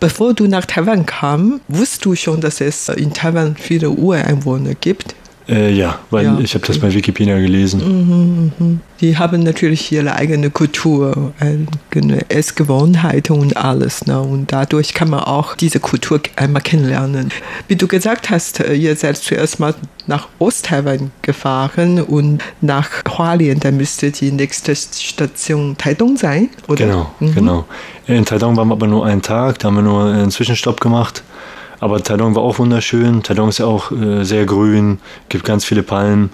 Bevor 0.00 0.34
du 0.34 0.46
nach 0.46 0.64
Taiwan 0.64 1.06
kam, 1.06 1.60
wusstest 1.68 2.04
du 2.04 2.14
schon, 2.14 2.40
dass 2.40 2.60
es 2.60 2.88
in 2.88 3.12
Taiwan 3.12 3.56
viele 3.56 3.90
Ureinwohner 3.90 4.74
gibt? 4.74 5.14
Äh, 5.48 5.72
ja, 5.72 5.98
weil 6.10 6.26
Ja, 6.26 6.38
ich 6.40 6.54
habe 6.54 6.66
das 6.66 6.78
bei 6.78 6.92
Wikipedia 6.92 7.38
gelesen. 7.38 8.82
Die 9.00 9.16
haben 9.16 9.42
natürlich 9.42 9.90
ihre 9.90 10.14
eigene 10.14 10.50
Kultur, 10.50 11.32
eigene 11.40 12.28
Essgewohnheiten 12.28 13.34
und 13.38 13.56
alles. 13.56 14.04
Ne? 14.06 14.20
Und 14.20 14.52
dadurch 14.52 14.92
kann 14.92 15.08
man 15.08 15.20
auch 15.20 15.54
diese 15.56 15.80
Kultur 15.80 16.20
einmal 16.36 16.60
kennenlernen. 16.60 17.30
Wie 17.66 17.76
du 17.76 17.86
gesagt 17.88 18.28
hast, 18.28 18.60
äh, 18.60 18.74
ihr 18.74 18.94
seid 18.96 19.16
zuerst 19.16 19.58
mal 19.58 19.74
nach 20.06 20.28
Osttaiwan 20.38 21.12
gefahren 21.22 22.00
und 22.02 22.42
nach 22.60 22.90
Hualien. 23.16 23.58
Da 23.60 23.70
müsste 23.70 24.10
die 24.10 24.30
nächste 24.32 24.76
Station 24.76 25.76
Taidong 25.78 26.16
sein, 26.18 26.50
oder? 26.66 26.84
Genau, 26.86 27.10
Mhm. 27.20 27.34
genau. 27.34 27.64
In 28.06 28.24
Taidong 28.24 28.56
waren 28.56 28.68
wir 28.68 28.74
aber 28.74 28.86
nur 28.86 29.06
einen 29.06 29.22
Tag, 29.22 29.58
da 29.60 29.68
haben 29.68 29.76
wir 29.76 29.82
nur 29.82 30.04
einen 30.12 30.30
Zwischenstopp 30.30 30.80
gemacht. 30.80 31.22
Aber 31.80 32.02
Taidong 32.02 32.34
war 32.34 32.42
auch 32.42 32.58
wunderschön. 32.58 33.22
Taidong 33.22 33.50
ist 33.50 33.58
ja 33.58 33.66
auch 33.66 33.92
äh, 33.92 34.24
sehr 34.24 34.44
grün, 34.46 34.98
gibt 35.28 35.44
ganz 35.44 35.64
viele 35.64 35.82
Palmen. 35.82 36.30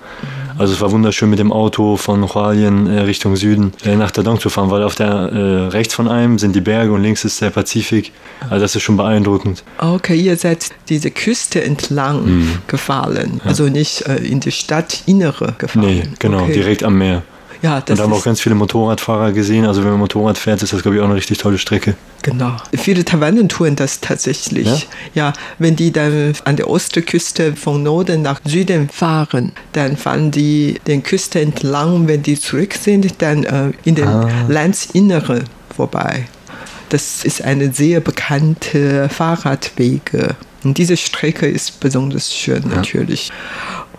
Also 0.57 0.73
es 0.73 0.81
war 0.81 0.91
wunderschön 0.93 1.29
mit 1.31 1.39
dem 1.39 1.53
Auto 1.53 1.97
von 1.97 2.33
Hualien 2.33 2.87
äh, 2.87 3.01
Richtung 3.01 3.35
Süden 3.37 3.73
äh, 3.85 3.97
nach 3.97 4.11
Taidong 4.13 4.39
zu 4.41 4.49
fahren, 4.51 4.71
weil 4.71 4.83
auf 4.85 4.95
der 4.95 5.09
äh, 5.09 5.67
rechts 5.69 5.95
von 5.95 6.09
einem 6.09 6.39
sind 6.39 6.55
die 6.55 6.61
Berge 6.61 6.93
und 6.93 7.03
links 7.03 7.25
ist 7.25 7.41
der 7.41 7.51
Pazifik. 7.51 8.13
Also 8.49 8.61
das 8.63 8.77
ist 8.77 8.83
schon 8.83 8.97
beeindruckend. 8.97 9.65
Okay, 9.79 10.17
ihr 10.17 10.37
seid 10.37 10.71
diese 10.89 11.11
Küste 11.11 11.63
entlang 11.63 12.25
Mhm. 12.25 12.59
gefahren, 12.67 13.41
also 13.45 13.65
nicht 13.69 14.03
äh, 14.07 14.17
in 14.17 14.41
die 14.41 14.53
Stadtinnere 14.53 15.55
gefahren. 15.59 15.87
Nee, 15.87 16.03
genau, 16.19 16.43
okay. 16.45 16.53
direkt 16.53 16.85
am 16.85 16.97
Meer. 16.99 17.23
Ja, 17.65 17.79
Und 17.79 17.89
das 17.89 17.97
da 17.97 18.05
haben 18.05 18.11
wir 18.13 18.17
auch 18.19 18.25
ganz 18.25 18.43
viele 18.43 18.55
Motorradfahrer 18.55 19.33
gesehen. 19.33 19.65
Also 19.65 19.83
wenn 19.83 19.91
man 19.93 20.01
Motorrad 20.01 20.37
fährt, 20.37 20.63
ist 20.63 20.75
das, 20.75 20.83
glaube 20.83 20.97
ich, 20.97 21.01
auch 21.01 21.07
eine 21.07 21.15
richtig 21.15 21.39
tolle 21.39 21.57
Strecke. 21.57 21.95
genau. 22.21 22.57
Viele 22.75 23.07
Taiwaner 23.07 23.49
tun 23.49 23.75
das 23.75 24.01
tatsächlich. 24.01 24.87
Ja? 25.15 25.33
wenn 25.59 25.75
die 25.75 25.91
dann 25.91 26.35
an 26.45 26.57
der 26.57 26.69
Ostküste 26.69 27.57
von 27.57 27.83
Norden 27.83 28.21
nach 28.21 28.41
Süden 28.45 28.91
fahren, 28.91 29.53
dann 29.73 29.97
fahren 29.97 30.31
die 30.31 30.79
den 30.87 31.03
Küste 31.03 31.41
entlang. 31.41 32.07
Wenn 32.07 32.23
die 32.23 32.39
zurück 32.39 32.75
sind, 32.75 33.23
dann 33.23 33.45
äh, 33.45 33.71
in 33.85 33.95
den 33.95 34.09
Ah. 34.09 34.29
Landsinnere 34.49 35.45
vorbei. 35.75 36.27
Das 36.91 37.25
ist 37.25 37.43
eine 37.43 37.73
sehr 37.73 38.01
bekannte 38.01 39.09
Fahrradwege. 39.09 40.37
Und 40.65 40.79
diese 40.79 40.97
Strecke 40.97 41.47
ist 41.47 41.81
besonders 41.81 42.35
schön 42.35 42.63
natürlich. 42.69 43.31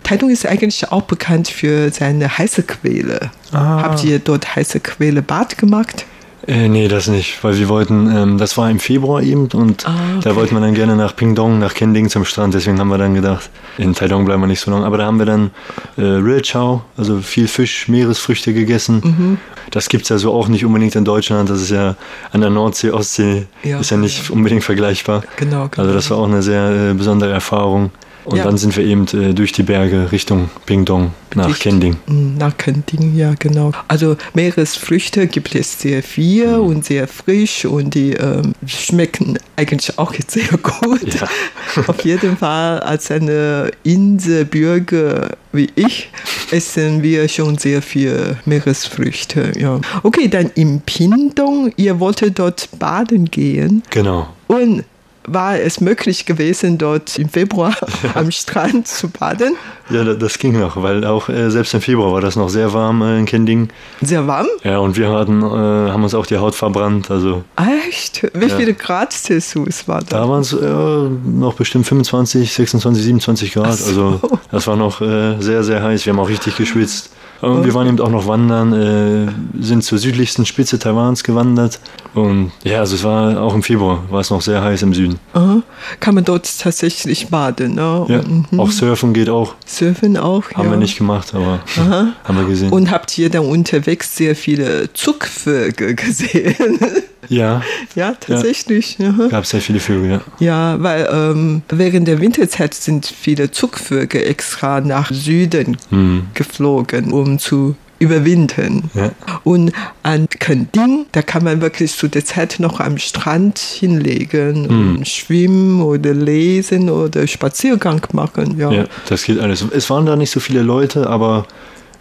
Taitung 0.06 0.30
ist 0.30 0.46
eigentlich 0.46 0.90
auch 0.92 1.02
bekannt 1.02 1.48
für 1.48 1.90
seine 1.90 2.38
heiße 2.38 2.62
Quelle. 2.62 3.30
Ah. 3.52 3.82
Habt 3.82 4.04
ihr 4.04 4.18
dort 4.20 4.54
heiße 4.54 4.80
Quelle 4.80 5.20
Bad 5.22 5.58
gemacht? 5.58 6.06
Äh, 6.46 6.68
nee, 6.68 6.86
das 6.86 7.08
nicht, 7.08 7.42
weil 7.42 7.58
wir 7.58 7.68
wollten, 7.68 8.08
ähm, 8.16 8.38
das 8.38 8.56
war 8.56 8.70
im 8.70 8.78
Februar 8.78 9.20
eben 9.20 9.48
und 9.52 9.84
Ah, 9.84 9.90
okay. 10.18 10.20
da 10.22 10.36
wollten 10.36 10.54
wir 10.54 10.60
dann 10.60 10.74
gerne 10.74 10.94
nach 10.94 11.16
Pingdong, 11.16 11.58
nach 11.58 11.74
Kending 11.74 12.08
zum 12.08 12.24
Strand, 12.24 12.54
deswegen 12.54 12.78
haben 12.78 12.86
wir 12.88 12.98
dann 12.98 13.14
gedacht, 13.14 13.50
in 13.78 13.94
Taidong 13.94 14.24
bleiben 14.24 14.42
wir 14.42 14.46
nicht 14.46 14.60
so 14.60 14.70
lange. 14.70 14.86
Aber 14.86 14.96
da 14.96 15.06
haben 15.06 15.18
wir 15.18 15.26
dann 15.26 15.50
äh, 15.96 16.02
Real 16.02 16.40
Chow, 16.42 16.82
also 16.96 17.18
viel 17.18 17.48
Fisch, 17.48 17.88
Meeresfrüchte 17.88 18.54
gegessen. 18.54 19.00
Mhm. 19.02 19.38
Das 19.72 19.88
gibt's 19.88 20.08
ja 20.08 20.18
so 20.18 20.32
auch 20.34 20.46
nicht 20.46 20.64
unbedingt 20.64 20.94
in 20.94 21.04
Deutschland, 21.04 21.50
das 21.50 21.60
ist 21.62 21.70
ja 21.70 21.96
an 22.30 22.40
der 22.42 22.50
Nordsee, 22.50 22.92
Ostsee, 22.92 23.46
Ja. 23.64 23.80
ist 23.80 23.90
ja 23.90 23.96
nicht 23.96 24.30
unbedingt 24.30 24.62
vergleichbar. 24.62 25.24
Genau, 25.38 25.66
genau. 25.68 25.82
Also 25.82 25.94
das 25.94 26.10
war 26.10 26.18
auch 26.18 26.28
eine 26.28 26.42
sehr 26.42 26.90
äh, 26.90 26.94
besondere 26.94 27.32
Erfahrung. 27.32 27.90
Und 28.26 28.38
Ja. 28.38 28.44
dann 28.44 28.58
sind 28.58 28.76
wir 28.76 28.84
eben 28.84 29.06
äh, 29.14 29.32
durch 29.34 29.52
die 29.52 29.62
Berge 29.62 30.10
Richtung 30.10 30.50
Pingdong 30.66 31.12
nach 31.36 31.46
Dicht. 31.46 31.60
Kending. 31.60 31.96
Nach 32.38 32.56
Kending, 32.56 33.16
ja, 33.16 33.34
genau. 33.38 33.70
Also 33.86 34.16
Meeresfrüchte 34.34 35.28
gibt 35.28 35.54
es 35.54 35.80
sehr 35.80 36.02
viel 36.02 36.48
Mhm. 36.58 36.60
und 36.66 36.84
sehr 36.84 37.06
frisch 37.06 37.64
und 37.64 37.94
die 37.94 38.14
ähm, 38.14 38.52
schmecken 38.66 39.38
eigentlich 39.56 39.96
auch 39.96 40.12
sehr 40.26 40.48
gut. 40.62 41.14
Ja. 41.14 41.28
Auf 41.86 42.04
jeden 42.04 42.36
Fall 42.36 42.80
als 42.80 43.10
eine 43.12 43.70
Inselbürger 43.84 45.36
wie 45.52 45.70
ich 45.74 46.10
essen 46.50 47.02
wir 47.02 47.28
schon 47.28 47.56
sehr 47.56 47.80
viel 47.80 48.36
Meeresfrüchte. 48.44 49.52
Ja. 49.58 49.80
Okay, 50.02 50.28
dann 50.28 50.50
im 50.54 50.80
Pindong, 50.80 51.72
ihr 51.76 51.98
wolltet 52.00 52.38
dort 52.38 52.68
baden 52.78 53.24
gehen 53.30 53.82
Genau. 53.90 54.28
und 54.48 54.84
war 55.26 55.58
es 55.58 55.80
möglich 55.80 56.26
gewesen, 56.26 56.78
dort 56.78 57.18
im 57.18 57.28
Februar 57.28 57.74
am 58.14 58.30
Strand 58.30 58.88
zu 58.88 59.08
baden? 59.08 59.54
Ja, 59.90 60.02
da- 60.04 60.14
das 60.14 60.38
ging 60.38 60.58
noch, 60.58 60.82
weil 60.82 61.04
auch 61.04 61.28
äh, 61.28 61.50
selbst 61.50 61.74
im 61.74 61.80
Februar 61.80 62.12
war 62.12 62.20
das 62.20 62.36
noch 62.36 62.48
sehr 62.48 62.72
warm 62.72 63.02
äh, 63.02 63.18
in 63.18 63.26
Kending. 63.26 63.68
Sehr 64.02 64.26
warm? 64.26 64.46
Ja, 64.64 64.78
und 64.78 64.96
wir 64.96 65.10
hatten, 65.10 65.42
äh, 65.42 65.46
haben 65.90 66.02
uns 66.02 66.14
auch 66.14 66.26
die 66.26 66.36
Haut 66.38 66.54
verbrannt. 66.54 67.10
Also 67.10 67.44
Echt? 67.88 68.26
Wie 68.34 68.46
Ja. 68.46 68.56
viele 68.56 68.74
Grad 68.74 69.12
Celsius 69.12 69.86
war 69.88 70.00
da? 70.02 70.18
da 70.22 70.28
waren 70.28 70.40
es 70.42 70.52
äh, 70.52 70.58
noch 70.66 71.54
bestimmt 71.54 71.86
25, 71.86 72.52
26, 72.52 73.04
27 73.04 73.52
Grad. 73.52 73.74
So. 73.74 73.86
Also 74.20 74.20
das 74.50 74.66
war 74.66 74.76
noch 74.76 75.00
äh, 75.00 75.36
sehr, 75.40 75.62
sehr 75.64 75.82
heiß. 75.82 76.04
Wir 76.06 76.12
haben 76.12 76.20
auch 76.20 76.28
richtig 76.28 76.56
geschwitzt. 76.56 77.10
Und 77.40 77.64
wir 77.64 77.74
waren 77.74 77.86
eben 77.86 78.00
auch 78.00 78.10
noch 78.10 78.26
wandern, 78.26 78.72
äh, 78.72 79.62
sind 79.62 79.84
zur 79.84 79.98
südlichsten 79.98 80.46
Spitze 80.46 80.78
Taiwans 80.78 81.22
gewandert. 81.22 81.80
Und 82.14 82.52
ja, 82.64 82.80
also 82.80 82.94
es 82.94 83.04
war 83.04 83.40
auch 83.42 83.54
im 83.54 83.62
Februar, 83.62 84.04
war 84.10 84.20
es 84.20 84.30
noch 84.30 84.40
sehr 84.40 84.62
heiß 84.62 84.82
im 84.82 84.94
Süden. 84.94 85.18
Aha. 85.34 85.62
Kann 86.00 86.14
man 86.14 86.24
dort 86.24 86.48
tatsächlich 86.58 87.28
baden? 87.28 87.74
Ne? 87.74 88.06
Ja, 88.08 88.20
Und, 88.20 88.46
auch 88.58 88.70
Surfen 88.70 89.12
geht 89.12 89.28
auch. 89.28 89.54
Surfen 89.66 90.16
auch? 90.16 90.50
Haben 90.54 90.66
ja. 90.66 90.70
wir 90.72 90.78
nicht 90.78 90.96
gemacht, 90.96 91.34
aber 91.34 91.60
Aha. 91.76 92.08
haben 92.24 92.38
wir 92.38 92.46
gesehen. 92.46 92.72
Und 92.72 92.90
habt 92.90 93.16
ihr 93.18 93.28
dann 93.30 93.44
unterwegs 93.44 94.16
sehr 94.16 94.34
viele 94.34 94.92
Zugvögel 94.92 95.94
gesehen? 95.94 96.78
ja, 97.28 97.62
ja, 97.94 98.14
tatsächlich. 98.18 98.96
aha. 99.00 99.28
gab 99.28 99.46
sehr 99.46 99.60
viele 99.60 99.80
Vögel, 99.80 100.10
ja. 100.10 100.20
Ja, 100.38 100.82
weil 100.82 101.08
ähm, 101.12 101.62
während 101.68 102.06
der 102.08 102.20
Winterzeit 102.20 102.74
sind 102.74 103.06
viele 103.06 103.50
Zugvögel 103.50 104.22
extra 104.22 104.80
nach 104.80 105.10
Süden 105.10 105.76
Hm. 105.90 106.26
geflogen, 106.34 107.12
um 107.12 107.38
zu 107.38 107.74
überwintern. 107.98 108.90
Ja. 108.94 109.10
Und 109.42 109.72
an 110.02 110.28
Kending, 110.28 111.06
da 111.12 111.22
kann 111.22 111.42
man 111.44 111.62
wirklich 111.62 111.92
zu 111.96 112.08
der 112.08 112.24
Zeit 112.26 112.56
noch 112.58 112.78
am 112.78 112.98
Strand 112.98 113.58
hinlegen 113.58 114.68
Hm. 114.68 114.96
und 114.98 115.08
schwimmen 115.08 115.80
oder 115.82 116.12
lesen 116.12 116.90
oder 116.90 117.26
Spaziergang 117.26 118.02
machen. 118.12 118.58
Ja. 118.58 118.70
Ja, 118.70 118.84
das 119.08 119.24
geht 119.24 119.40
alles. 119.40 119.64
Es 119.72 119.88
waren 119.90 120.04
da 120.06 120.14
nicht 120.16 120.30
so 120.30 120.40
viele 120.40 120.62
Leute, 120.62 121.06
aber 121.08 121.46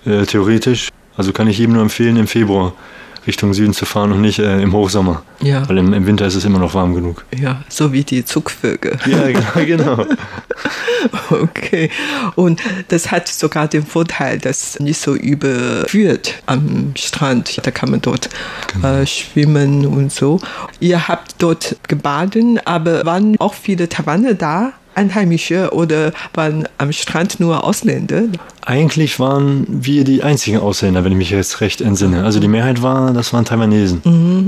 äh, 0.05 0.25
theoretisch, 0.25 0.89
also 1.15 1.31
kann 1.31 1.48
ich 1.48 1.57
jedem 1.60 1.74
nur 1.74 1.81
empfehlen, 1.84 2.17
im 2.17 2.27
Februar 2.27 2.74
Richtung 3.27 3.53
Süden 3.53 3.74
zu 3.74 3.86
fahren 3.86 4.12
und 4.12 4.22
nicht 4.22 4.39
äh, 4.39 4.62
im 4.62 4.74
Hochsommer. 4.74 5.24
Ja. 5.41 5.67
Weil 5.67 5.77
im, 5.77 5.94
im 5.94 6.05
Winter 6.05 6.25
ist 6.25 6.36
es 6.36 6.46
immer 6.46 6.60
noch 6.60 6.74
warm 6.74 6.94
genug. 6.94 7.25
ja, 7.36 7.63
so 7.70 7.91
wie 7.91 8.03
die 8.03 8.25
Zugvögel. 8.25 8.98
Ja, 9.05 9.27
genau. 9.27 9.96
genau. 9.96 10.05
Okay. 11.29 11.89
Und 12.36 12.62
das 12.88 13.12
hat 13.12 13.27
sogar 13.27 13.67
den 13.67 13.86
Vorteil, 13.86 14.39
dass 14.39 14.79
nicht 14.79 15.00
so 15.00 15.13
überführt 15.13 16.36
am 16.48 16.94
Strand. 16.96 17.60
Da 17.63 17.72
kann 17.72 17.91
man 17.91 18.01
dort 18.01 18.29
äh, 18.84 19.05
schwimmen 19.05 19.86
und 19.86 20.12
so. 20.12 20.39
Ihr 20.79 21.08
habt 21.08 21.36
dort 21.39 21.77
gebaden, 21.88 22.60
aber 22.65 23.05
waren 23.05 23.36
auch 23.39 23.53
viele 23.53 23.88
Taiwaner 23.88 24.34
da? 24.34 24.74
Einheimische 24.95 25.71
oder 25.73 26.11
waren 26.33 26.67
am 26.77 26.91
Strand 26.91 27.39
nur 27.39 27.63
Ausländer? 27.63 28.23
Eigentlich 28.65 29.19
waren 29.19 29.67
wir 29.69 30.03
die 30.03 30.23
einzigen 30.23 30.57
Ausländer, 30.57 31.03
wenn 31.03 31.11
ich 31.11 31.17
mich 31.17 31.29
jetzt 31.29 31.61
recht 31.61 31.81
entsinne. 31.81 32.23
Also 32.23 32.39
die 32.39 32.47
Mehrheit 32.47 32.81
war, 32.81 33.13
das 33.13 33.31
waren 33.31 33.45
Taiwanesen. 33.45 34.01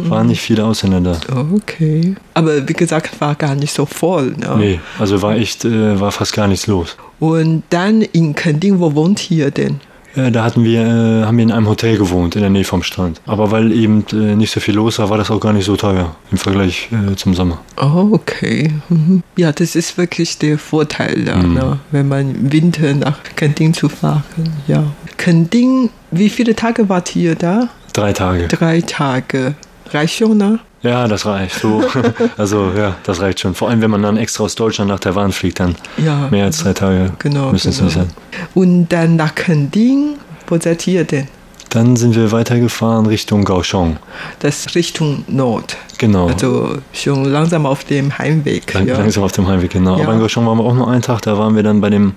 Waren 0.09 0.27
nicht 0.27 0.41
viele 0.41 0.65
Ausländer 0.65 1.01
da. 1.01 1.45
Okay. 1.53 2.15
Aber 2.33 2.67
wie 2.67 2.73
gesagt, 2.73 3.21
war 3.21 3.35
gar 3.35 3.55
nicht 3.55 3.73
so 3.73 3.85
voll. 3.85 4.35
Ne? 4.37 4.55
Nee, 4.57 4.79
also 4.97 5.21
war 5.21 5.35
echt, 5.35 5.65
äh, 5.65 5.99
war 5.99 6.11
fast 6.11 6.33
gar 6.33 6.47
nichts 6.47 6.65
los. 6.67 6.97
Und 7.19 7.63
dann 7.69 8.01
in 8.01 8.33
Kending, 8.33 8.79
wo 8.79 8.93
wohnt 8.95 9.29
ihr 9.29 9.51
denn? 9.51 9.79
Äh, 10.17 10.31
da 10.31 10.43
hatten 10.43 10.63
wir, 10.63 10.81
äh, 10.81 11.25
haben 11.25 11.37
wir 11.37 11.43
in 11.43 11.51
einem 11.51 11.67
Hotel 11.67 11.97
gewohnt, 11.97 12.35
in 12.35 12.41
der 12.41 12.49
Nähe 12.49 12.63
vom 12.63 12.83
Strand. 12.83 13.21
Aber 13.25 13.51
weil 13.51 13.71
eben 13.71 14.03
äh, 14.11 14.35
nicht 14.35 14.51
so 14.51 14.59
viel 14.59 14.75
los 14.75 14.97
war, 14.99 15.09
war 15.09 15.17
das 15.17 15.29
auch 15.31 15.39
gar 15.39 15.53
nicht 15.53 15.65
so 15.65 15.75
teuer 15.77 16.15
im 16.31 16.37
Vergleich 16.37 16.89
äh, 16.91 17.15
zum 17.15 17.33
Sommer. 17.35 17.59
Oh, 17.79 18.09
okay. 18.11 18.71
Mhm. 18.89 19.21
Ja, 19.37 19.51
das 19.51 19.75
ist 19.75 19.97
wirklich 19.97 20.37
der 20.39 20.57
Vorteil, 20.57 21.23
da, 21.25 21.37
Mhm. 21.37 21.53
ne? 21.53 21.79
wenn 21.91 22.07
man 22.07 22.33
im 22.35 22.51
Winter 22.51 22.93
nach 22.95 23.19
Kending 23.35 23.73
zu 23.73 23.89
fahren. 23.89 24.23
Ja. 24.67 24.83
Kending, 25.17 25.89
wie 26.11 26.29
viele 26.29 26.55
Tage 26.55 26.89
wart 26.89 27.15
ihr 27.15 27.35
da? 27.35 27.69
Drei 27.93 28.13
Tage. 28.13 28.47
Drei 28.47 28.81
Tage. 28.81 29.55
Reicht 29.93 30.17
schon, 30.17 30.37
ne? 30.37 30.59
Ja, 30.83 31.07
das 31.07 31.25
reicht. 31.25 31.59
So, 31.59 31.83
also 32.37 32.71
ja, 32.77 32.95
das 33.03 33.19
reicht 33.19 33.39
schon. 33.39 33.55
Vor 33.55 33.69
allem, 33.69 33.81
wenn 33.81 33.91
man 33.91 34.03
dann 34.03 34.17
extra 34.17 34.43
aus 34.43 34.55
Deutschland 34.55 34.89
nach 34.89 34.99
Taiwan 34.99 35.31
fliegt, 35.31 35.59
dann 35.59 35.75
Ja. 35.97 36.27
mehr 36.29 36.45
als 36.45 36.59
drei 36.59 36.73
Tage 36.73 37.11
Genau. 37.19 37.51
müssen 37.51 37.69
es 37.69 37.77
genau. 37.77 37.85
nicht 37.87 37.95
sein. 37.97 38.07
Und 38.53 38.87
dann 38.89 39.15
nach 39.15 39.33
Kending, 39.35 40.15
wo 40.47 40.57
seid 40.59 40.85
ihr 40.87 41.03
denn? 41.03 41.27
Dann 41.69 41.97
sind 41.97 42.15
wir 42.15 42.31
weitergefahren 42.31 43.05
Richtung 43.07 43.43
Kaohsiung. 43.43 43.97
Das 44.39 44.73
Richtung 44.75 45.25
Nord. 45.27 45.75
Genau. 45.97 46.27
Also 46.27 46.77
schon 46.93 47.25
langsam 47.25 47.65
auf 47.65 47.83
dem 47.83 48.17
Heimweg. 48.17 48.73
Lang, 48.73 48.87
ja. 48.87 48.97
Langsam 48.97 49.23
auf 49.23 49.33
dem 49.33 49.47
Heimweg, 49.47 49.71
genau. 49.71 49.97
Ja. 49.97 50.03
Aber 50.03 50.13
in 50.13 50.19
Kaohsiung 50.19 50.45
waren 50.45 50.57
wir 50.59 50.63
auch 50.63 50.73
nur 50.75 50.89
einen 50.89 51.01
Tag. 51.01 51.21
Da 51.23 51.37
waren 51.37 51.55
wir 51.55 51.63
dann 51.63 51.81
bei 51.81 51.89
dem, 51.89 52.13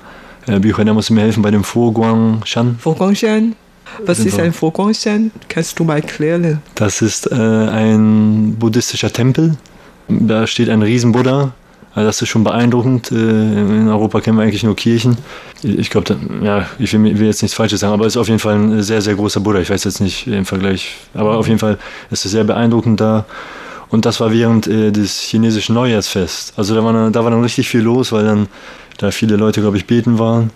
äh, 0.47 0.61
Bücher, 0.61 0.85
da 0.85 0.93
musst 0.95 1.09
du 1.09 1.15
mir 1.15 1.23
helfen, 1.23 1.43
bei 1.43 1.50
dem 1.50 1.65
Foguangshan. 1.65 2.77
Foguangshan. 2.79 3.57
Was 4.04 4.20
ist 4.20 4.38
ein 4.38 4.52
Foguangshan? 4.52 5.30
Kannst 5.49 5.78
du 5.78 5.85
mal 5.85 5.97
erklären? 5.97 6.61
Das 6.75 7.02
ist 7.02 7.30
äh, 7.30 7.35
ein 7.35 8.56
buddhistischer 8.59 9.12
Tempel. 9.12 9.56
Da 10.09 10.47
steht 10.47 10.68
ein 10.68 10.82
Riesen-Buddha. 10.82 11.52
Also 11.92 12.06
das 12.06 12.23
ist 12.23 12.28
schon 12.28 12.44
beeindruckend. 12.44 13.11
Äh, 13.11 13.14
in 13.14 13.88
Europa 13.88 14.20
kennen 14.20 14.38
wir 14.38 14.44
eigentlich 14.44 14.62
nur 14.62 14.76
Kirchen. 14.76 15.18
Ich 15.62 15.90
glaube, 15.90 16.16
ja, 16.42 16.66
ich 16.78 16.92
will, 16.92 17.18
will, 17.18 17.26
jetzt 17.26 17.42
nichts 17.42 17.56
Falsches 17.56 17.80
sagen, 17.80 17.92
aber 17.92 18.06
es 18.06 18.14
ist 18.14 18.16
auf 18.16 18.28
jeden 18.28 18.38
Fall 18.38 18.54
ein 18.54 18.82
sehr, 18.82 19.02
sehr 19.02 19.14
großer 19.14 19.40
Buddha. 19.40 19.61
Ich 19.61 19.70
weiß 19.70 19.85
jetzt 19.85 20.00
nicht 20.00 20.26
im 20.26 20.47
Vergleich, 20.47 20.97
aber 21.14 21.37
auf 21.37 21.49
jeden 21.49 21.59
Fall 21.59 21.78
ist 22.11 22.25
es 22.25 22.30
sehr 22.30 22.44
beeindruckend 22.44 23.00
da. 23.00 23.26
Und 23.88 24.06
das 24.06 24.20
war 24.20 24.32
während 24.32 24.68
äh, 24.68 24.92
des 24.92 25.20
chinesischen 25.20 25.75
Neujahrsfests. 25.75 26.52
Also 26.56 26.76
da 26.76 26.85
war, 26.85 27.11
da 27.11 27.25
war 27.25 27.30
dann 27.30 27.42
richtig 27.42 27.68
viel 27.68 27.80
los, 27.80 28.12
weil 28.12 28.25
dann 28.25 28.47
da 28.99 29.11
viele 29.11 29.37
Leute, 29.37 29.61
glaube 29.61 29.76
ich, 29.76 29.87
beten 29.87 30.18
waren. 30.18 30.50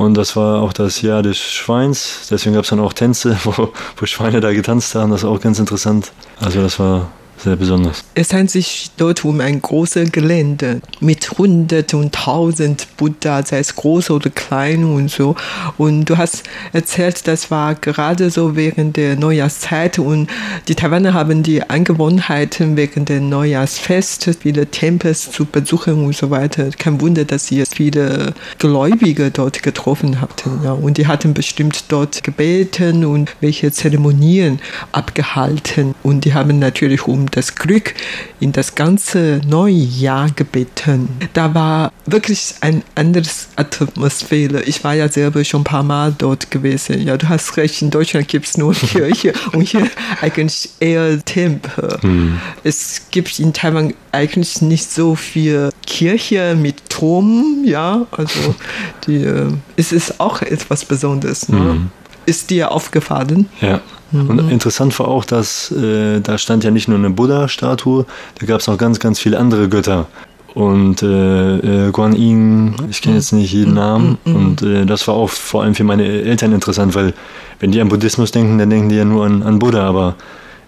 Und 0.00 0.14
das 0.14 0.34
war 0.34 0.62
auch 0.62 0.72
das 0.72 1.02
Jahr 1.02 1.22
des 1.22 1.36
Schweins. 1.36 2.26
Deswegen 2.30 2.54
gab 2.54 2.64
es 2.64 2.70
dann 2.70 2.80
auch 2.80 2.94
Tänze, 2.94 3.36
wo, 3.44 3.70
wo 3.98 4.06
Schweine 4.06 4.40
da 4.40 4.50
getanzt 4.50 4.94
haben. 4.94 5.10
Das 5.10 5.24
war 5.24 5.30
auch 5.30 5.40
ganz 5.42 5.58
interessant. 5.58 6.10
Also 6.40 6.62
das 6.62 6.78
war 6.78 7.10
sehr 7.42 7.56
besonders. 7.56 8.04
Es 8.14 8.32
handelt 8.32 8.50
sich 8.50 8.90
dort 8.96 9.24
um 9.24 9.40
ein 9.40 9.60
großes 9.60 10.12
Gelände 10.12 10.80
mit 11.00 11.30
Hunderten 11.32 11.98
und 11.98 12.14
Tausend 12.14 12.86
Buddha, 12.96 13.44
sei 13.44 13.58
es 13.58 13.74
groß 13.76 14.10
oder 14.10 14.30
klein 14.30 14.84
und 14.84 15.10
so. 15.10 15.36
Und 15.78 16.04
du 16.06 16.18
hast 16.18 16.44
erzählt, 16.72 17.26
das 17.26 17.50
war 17.50 17.74
gerade 17.74 18.30
so 18.30 18.56
während 18.56 18.96
der 18.96 19.16
Neujahrszeit 19.16 19.98
und 19.98 20.28
die 20.68 20.74
Taiwaner 20.74 21.14
haben 21.14 21.42
die 21.42 21.68
Angewohnheiten 21.68 22.76
während 22.76 23.08
der 23.08 23.20
Neujahrsfeste, 23.20 24.34
viele 24.34 24.66
Tempel 24.66 25.14
zu 25.14 25.44
besuchen 25.44 26.04
und 26.04 26.16
so 26.16 26.30
weiter. 26.30 26.70
Kein 26.78 27.00
Wunder, 27.00 27.24
dass 27.24 27.46
sie 27.46 27.56
viele 27.80 28.34
Gläubige 28.58 29.30
dort 29.30 29.62
getroffen 29.62 30.20
hatten. 30.20 30.60
Ja. 30.62 30.72
Und 30.72 30.98
die 30.98 31.06
hatten 31.06 31.32
bestimmt 31.32 31.84
dort 31.88 32.22
gebeten 32.22 33.06
und 33.06 33.34
welche 33.40 33.72
Zeremonien 33.72 34.60
abgehalten. 34.92 35.94
Und 36.02 36.26
die 36.26 36.34
haben 36.34 36.58
natürlich 36.58 37.06
um 37.06 37.30
das 37.30 37.54
Glück 37.54 37.94
in 38.38 38.52
das 38.52 38.74
ganze 38.74 39.40
neue 39.48 39.72
Jahr 39.72 40.30
gebeten. 40.30 41.08
Da 41.32 41.54
war 41.54 41.90
wirklich 42.04 42.54
ein 42.60 42.82
anderes 42.96 43.48
Atmosphäre. 43.56 44.62
Ich 44.64 44.84
war 44.84 44.92
ja 44.92 45.08
selber 45.08 45.42
schon 45.44 45.62
ein 45.62 45.64
paar 45.64 45.82
Mal 45.82 46.14
dort 46.18 46.50
gewesen. 46.50 47.00
Ja, 47.00 47.16
du 47.16 47.30
hast 47.30 47.56
recht, 47.56 47.80
in 47.80 47.90
Deutschland 47.90 48.28
gibt 48.28 48.46
es 48.46 48.58
nur 48.58 48.74
Kirche 48.74 49.32
und 49.52 49.62
hier 49.62 49.88
eigentlich 50.20 50.68
eher 50.80 51.18
Tempel. 51.24 51.96
Hm. 52.02 52.38
Es 52.62 53.06
gibt 53.10 53.38
in 53.38 53.54
Taiwan 53.54 53.94
eigentlich 54.12 54.62
nicht 54.62 54.90
so 54.90 55.14
viel 55.14 55.70
Kirche 55.86 56.56
mit 56.60 56.88
Turm, 56.88 57.62
ja, 57.64 58.06
also 58.10 58.54
die, 59.06 59.24
äh, 59.24 59.52
es 59.76 59.92
ist 59.92 60.20
auch 60.20 60.42
etwas 60.42 60.84
Besonderes. 60.84 61.48
Ne? 61.48 61.58
Hm. 61.58 61.90
Ist 62.26 62.50
dir 62.50 62.70
aufgefallen? 62.70 63.48
Ja. 63.60 63.80
Und 64.12 64.44
mhm. 64.44 64.50
interessant 64.50 64.98
war 64.98 65.06
auch, 65.06 65.24
dass 65.24 65.70
äh, 65.70 66.20
da 66.20 66.36
stand 66.36 66.64
ja 66.64 66.72
nicht 66.72 66.88
nur 66.88 66.98
eine 66.98 67.10
Buddha-Statue, 67.10 68.06
da 68.38 68.46
gab 68.46 68.60
es 68.60 68.66
noch 68.66 68.76
ganz, 68.76 68.98
ganz 68.98 69.20
viele 69.20 69.38
andere 69.38 69.68
Götter. 69.68 70.08
Und 70.54 71.02
äh, 71.02 71.86
äh, 71.86 71.90
Guan 71.92 72.14
Yin, 72.14 72.74
ich 72.90 73.02
kenne 73.02 73.16
jetzt 73.16 73.32
nicht 73.32 73.52
jeden 73.52 73.74
Namen. 73.74 74.18
Mhm. 74.24 74.34
Und 74.34 74.62
äh, 74.62 74.84
das 74.84 75.06
war 75.06 75.14
auch 75.14 75.30
vor 75.30 75.62
allem 75.62 75.76
für 75.76 75.84
meine 75.84 76.04
Eltern 76.04 76.52
interessant, 76.52 76.94
weil 76.96 77.14
wenn 77.60 77.70
die 77.70 77.80
an 77.80 77.88
Buddhismus 77.88 78.32
denken, 78.32 78.58
dann 78.58 78.68
denken 78.68 78.88
die 78.88 78.96
ja 78.96 79.04
nur 79.04 79.24
an, 79.24 79.44
an 79.44 79.60
Buddha, 79.60 79.86
aber 79.86 80.16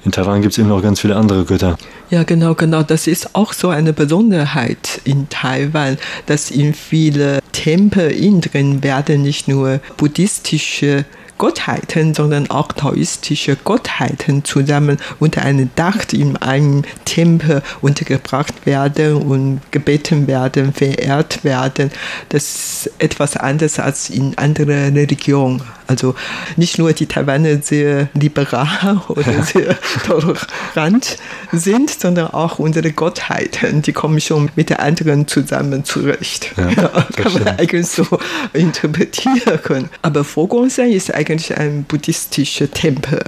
in 0.04 0.12
Taiwan 0.12 0.42
gibt 0.42 0.52
es 0.52 0.59
eben 0.59 0.68
noch 0.68 0.82
ganz 0.82 1.00
viele 1.00 1.16
andere 1.16 1.44
Götter. 1.44 1.76
Ja, 2.11 2.25
genau, 2.25 2.54
genau. 2.54 2.82
Das 2.82 3.06
ist 3.06 3.35
auch 3.35 3.52
so 3.52 3.68
eine 3.68 3.92
Besonderheit 3.92 5.00
in 5.04 5.28
Taiwan, 5.28 5.97
dass 6.26 6.50
in 6.50 6.75
viele 6.75 7.40
Tempel 7.52 8.11
drin 8.40 8.82
werden 8.82 9.23
nicht 9.23 9.49
nur 9.49 9.80
buddhistische 9.97 11.04
Gottheiten, 11.38 12.14
sondern 12.14 12.50
auch 12.50 12.68
taoistische 12.68 13.56
Gottheiten 13.56 14.44
zusammen 14.44 14.99
unter 15.18 15.42
einem 15.42 15.71
Dach 15.75 16.04
in 16.12 16.37
einem 16.37 16.82
Tempel 17.04 17.62
untergebracht 17.80 18.64
werden 18.64 19.16
und 19.16 19.61
gebeten 19.73 20.28
werden, 20.28 20.73
verehrt 20.73 21.42
werden. 21.42 21.90
Das 22.28 22.44
ist 22.44 22.90
etwas 22.98 23.37
anderes 23.37 23.81
als 23.81 24.09
in 24.09 24.38
anderen 24.38 24.94
Religionen. 24.96 25.62
Also 25.92 26.14
nicht 26.57 26.78
nur 26.78 26.94
die 26.94 27.05
Taiwaner 27.05 27.61
sehr 27.61 28.09
liberal 28.14 29.02
oder 29.09 29.42
sehr 29.42 29.76
tolerant 30.07 31.18
sind, 31.52 31.90
sondern 31.90 32.28
auch 32.28 32.59
unsere 32.59 32.92
Gottheiten, 32.92 33.83
die 33.83 33.92
kommen 33.92 34.22
schon 34.22 34.50
mit 34.57 34.70
den 34.70 34.78
anderen 34.78 35.28
zusammen 35.28 35.85
zurecht. 35.85 36.52
Ja, 36.57 36.70
ja, 36.83 37.07
kann 37.14 37.35
man 37.35 37.46
eigentlich 37.46 37.88
so 37.88 38.07
interpretieren. 38.55 39.90
Aber 40.00 40.24
Fogongsan 40.24 40.90
ist 40.90 41.12
eigentlich 41.12 41.59
ein 41.59 41.85
buddhistischer 41.85 42.70
Tempel. 42.70 43.22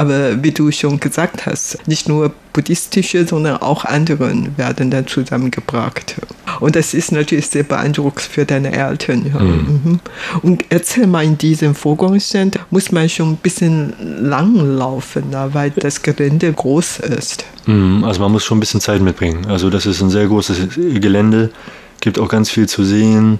Aber 0.00 0.42
wie 0.42 0.50
du 0.50 0.72
schon 0.72 0.98
gesagt 0.98 1.44
hast, 1.44 1.86
nicht 1.86 2.08
nur 2.08 2.32
buddhistische, 2.54 3.26
sondern 3.26 3.58
auch 3.58 3.84
andere 3.84 4.32
werden 4.56 4.90
dann 4.90 5.06
zusammengebracht. 5.06 6.14
Und 6.58 6.74
das 6.74 6.94
ist 6.94 7.12
natürlich 7.12 7.48
sehr 7.48 7.64
beeindruckend 7.64 8.22
für 8.22 8.46
deine 8.46 8.72
Eltern. 8.72 9.24
Mhm. 9.24 9.80
mhm. 9.84 10.00
Und 10.40 10.64
erzähl 10.70 11.06
mal, 11.06 11.22
in 11.22 11.36
diesem 11.36 11.74
Vorgangsstand 11.74 12.58
muss 12.70 12.90
man 12.90 13.10
schon 13.10 13.32
ein 13.32 13.36
bisschen 13.36 13.92
lang 14.22 14.78
laufen, 14.78 15.24
weil 15.52 15.70
das 15.70 16.00
Gelände 16.00 16.50
groß 16.50 17.00
ist. 17.00 17.44
Mhm, 17.66 18.02
also 18.02 18.20
man 18.20 18.32
muss 18.32 18.42
schon 18.42 18.56
ein 18.56 18.60
bisschen 18.60 18.80
Zeit 18.80 19.02
mitbringen. 19.02 19.48
Also 19.48 19.68
das 19.68 19.84
ist 19.84 20.00
ein 20.00 20.08
sehr 20.08 20.28
großes 20.28 20.76
Gelände, 20.76 21.50
gibt 22.00 22.18
auch 22.18 22.30
ganz 22.30 22.48
viel 22.48 22.66
zu 22.66 22.84
sehen, 22.84 23.38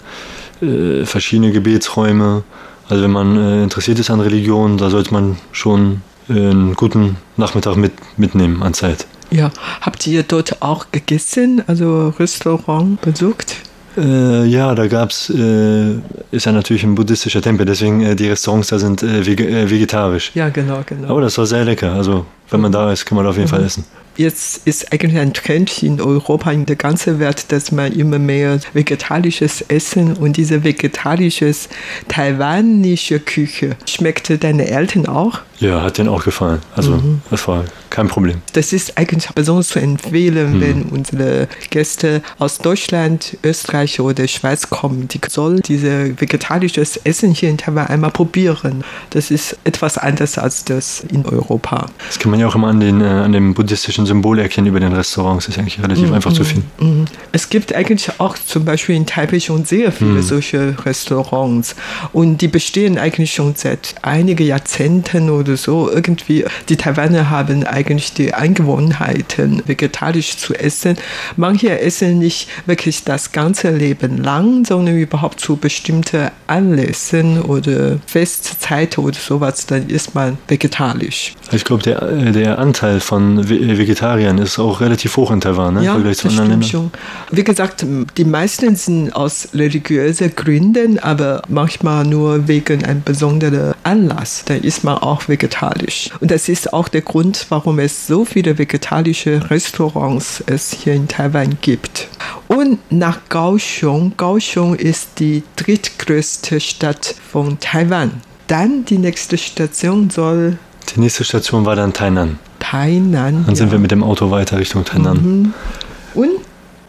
äh, 0.61 1.07
verschiedene 1.07 1.53
Gebetsräume. 1.53 2.43
Also 2.91 3.03
wenn 3.03 3.13
man 3.13 3.39
äh, 3.39 3.63
interessiert 3.63 3.99
ist 3.99 4.11
an 4.11 4.21
Religion, 4.21 4.77
da 4.77 4.91
sollte 4.91 5.15
man 5.15 5.39
schon 5.53 6.03
einen 6.31 6.75
guten 6.75 7.17
Nachmittag 7.37 7.77
mit, 7.77 7.93
mitnehmen 8.17 8.63
an 8.63 8.75
Zeit. 8.75 9.07
Ja, 9.31 9.51
habt 9.81 10.07
ihr 10.07 10.23
dort 10.23 10.61
auch 10.63 10.87
gegessen, 10.91 11.63
also 11.67 12.13
Restaurant 12.19 13.01
besucht? 13.01 13.57
Äh, 13.97 14.47
ja, 14.47 14.75
da 14.75 14.87
gab 14.87 15.11
es, 15.11 15.31
äh, 15.31 15.95
ist 16.31 16.47
ja 16.47 16.53
natürlich 16.53 16.85
ein 16.85 16.95
buddhistischer 16.95 17.43
Tempel, 17.43 17.67
deswegen 17.67 18.01
äh, 18.03 18.15
die 18.15 18.29
Restaurants 18.29 18.69
da 18.69 18.79
sind 18.79 19.03
äh, 19.03 19.21
äh, 19.21 19.71
vegetarisch. 19.71 20.31
Ja, 20.35 20.49
genau, 20.49 20.81
genau. 20.87 21.09
Aber 21.09 21.21
das 21.21 21.37
war 21.39 21.47
sehr 21.47 21.65
lecker, 21.65 21.93
also 21.93 22.25
wenn 22.51 22.61
man 22.61 22.73
da 22.73 22.93
ist, 22.93 23.05
kann 23.05 23.17
man 23.17 23.27
auf 23.27 23.37
jeden 23.37 23.49
mhm. 23.49 23.51
Fall 23.51 23.65
essen. 23.65 23.85
Jetzt 24.17 24.67
ist 24.67 24.93
eigentlich 24.93 25.19
ein 25.19 25.33
Trend 25.33 25.83
in 25.83 26.01
Europa, 26.01 26.51
in 26.53 26.67
der 26.67 26.77
ganzen 26.77 27.19
Welt, 27.21 27.51
dass 27.53 27.73
man 27.73 27.93
immer 27.93 28.19
mehr 28.19 28.61
vegetarisches 28.75 29.63
Essen 29.63 30.15
und 30.15 30.37
diese 30.37 30.63
vegetarisches 30.63 31.69
taiwanische 32.09 33.19
Küche. 33.19 33.77
Schmeckte 33.87 34.39
deine 34.39 34.69
Eltern 34.69 35.07
auch? 35.07 35.41
Ja, 35.61 35.83
hat 35.83 35.99
denen 35.99 36.09
auch 36.09 36.25
gefallen. 36.25 36.61
Also 36.75 36.93
mhm. 36.93 37.21
das 37.31 37.47
war 37.47 37.65
kein 37.91 38.09
Problem. 38.09 38.41
Das 38.55 38.73
ist 38.73 38.97
eigentlich 38.97 39.29
besonders 39.35 39.69
zu 39.69 39.79
empfehlen, 39.79 40.57
mhm. 40.57 40.61
wenn 40.61 40.83
unsere 40.85 41.49
Gäste 41.69 42.23
aus 42.39 42.59
Deutschland, 42.59 43.37
Österreich 43.45 44.01
oder 44.01 44.27
Schweiz 44.27 44.71
kommen. 44.71 45.09
Die 45.09 45.21
sollen 45.29 45.61
diese 45.61 46.19
vegetarisches 46.19 46.97
Essen 47.05 47.33
hier 47.33 47.51
in 47.51 47.59
Taiwan 47.59 47.89
einmal 47.89 48.11
probieren. 48.11 48.85
Das 49.11 49.31
ist 49.31 49.59
etwas 49.65 49.99
anders 49.99 50.39
als 50.39 50.65
das 50.65 51.05
in 51.13 51.27
Europa. 51.27 51.87
Das 52.07 52.19
kann 52.19 52.31
man 52.31 52.41
ja 52.41 52.47
auch 52.47 52.55
immer 52.55 52.69
an, 52.69 52.81
den, 52.81 53.03
äh, 53.03 53.05
an 53.05 53.33
dem 53.33 53.53
buddhistischen 53.53 54.07
Symbol 54.07 54.39
erkennen 54.39 54.69
über 54.69 54.81
den 54.81 54.93
Restaurants. 54.93 55.45
Das 55.45 55.57
ist 55.57 55.61
eigentlich 55.61 55.83
relativ 55.83 56.09
mhm. 56.09 56.15
einfach 56.15 56.33
zu 56.33 56.45
finden. 56.45 56.71
Mhm. 56.81 57.05
Es 57.33 57.51
gibt 57.51 57.75
eigentlich 57.75 58.19
auch 58.19 58.37
zum 58.39 58.65
Beispiel 58.65 58.97
in 58.97 59.05
Taipei 59.05 59.41
schon 59.41 59.67
sehr 59.67 59.93
viele 59.93 60.11
mhm. 60.11 60.23
solche 60.23 60.75
Restaurants. 60.87 61.77
Und 62.15 62.41
die 62.41 62.49
bestehen 62.49 62.97
eigentlich 62.97 63.35
schon 63.35 63.55
seit 63.57 63.97
einigen 64.01 64.47
Jahrzehnten 64.47 65.29
oder 65.29 65.50
oder 65.51 65.57
so. 65.57 65.91
Irgendwie, 65.91 66.45
die 66.69 66.77
Taiwaner 66.77 67.31
haben 67.31 67.65
eigentlich 67.65 68.13
die 68.13 68.33
Angewohnheiten, 68.33 69.63
vegetarisch 69.67 70.37
zu 70.37 70.55
essen. 70.55 70.97
Manche 71.37 71.81
essen 71.81 72.19
nicht 72.19 72.49
wirklich 72.67 73.05
das 73.05 73.33
ganze 73.33 73.71
Leben 73.71 74.23
lang, 74.23 74.65
sondern 74.65 74.97
überhaupt 74.97 75.41
zu 75.41 75.57
bestimmten 75.57 76.31
Anlässen 76.47 77.43
oder 77.43 77.99
Festzeiten 78.07 79.05
oder 79.05 79.19
sowas, 79.19 79.67
dann 79.67 79.89
ist 79.89 80.15
man 80.15 80.39
vegetarisch. 80.49 81.35
Ich 81.53 81.65
glaube, 81.65 81.83
der, 81.83 82.33
der 82.33 82.59
Anteil 82.59 83.01
von 83.01 83.49
Vegetariern 83.49 84.39
ist 84.39 84.59
auch 84.59 84.81
relativ 84.81 85.17
hoch 85.17 85.31
in 85.31 85.41
Taiwan, 85.41 85.75
ne? 85.75 85.85
ja, 85.85 85.93
Vergleich 85.93 86.19
zu 86.19 86.29
anderen 86.29 86.51
Ländern. 86.51 86.69
Schon. 86.69 86.91
Wie 87.31 87.45
gesagt, 87.45 87.85
die 88.17 88.25
meisten 88.25 88.77
sind 88.77 89.15
aus 89.15 89.49
religiösen 89.55 90.35
Gründen, 90.35 90.99
aber 90.99 91.43
manchmal 91.49 92.05
nur 92.05 92.47
wegen 92.49 92.85
einem 92.85 93.03
besonderen 93.03 93.75
Anlass. 93.83 94.45
Da 94.45 94.55
ist 94.55 94.85
man 94.85 94.99
auch 94.99 95.29
vegetarisch 95.29 95.40
vegetarisch. 95.41 96.11
Und 96.21 96.31
das 96.31 96.49
ist 96.49 96.73
auch 96.73 96.89
der 96.89 97.01
Grund, 97.01 97.47
warum 97.49 97.79
es 97.79 98.07
so 98.07 98.25
viele 98.25 98.59
vegetarische 98.59 99.51
Restaurants 99.51 100.43
es 100.47 100.73
hier 100.73 100.95
in 100.95 101.09
Taiwan 101.09 101.59
gibt. 101.61 102.09
Und 102.49 102.79
nach 102.91 103.21
Kaohsiung, 103.29 104.17
Kaohsiung 104.17 104.75
ist 104.75 105.19
die 105.19 105.43
drittgrößte 105.57 106.61
Stadt 106.61 107.15
von 107.31 107.59
Taiwan. 107.59 108.21
Dann 108.47 108.85
die 108.85 108.99
nächste 108.99 109.39
Station 109.39 110.11
soll. 110.11 110.59
Die 110.95 111.01
nächste 111.01 111.25
Station 111.25 111.65
war 111.65 111.77
dann 111.77 111.93
Tainan. 111.93 112.39
Tainan. 112.59 113.47
Dann 113.47 113.55
sind 113.55 113.69
ja. 113.69 113.73
wir 113.73 113.79
mit 113.79 113.91
dem 113.91 114.03
Auto 114.03 114.31
weiter 114.31 114.59
Richtung 114.59 114.85
Tainan. 114.85 115.17
Mhm. 115.17 115.55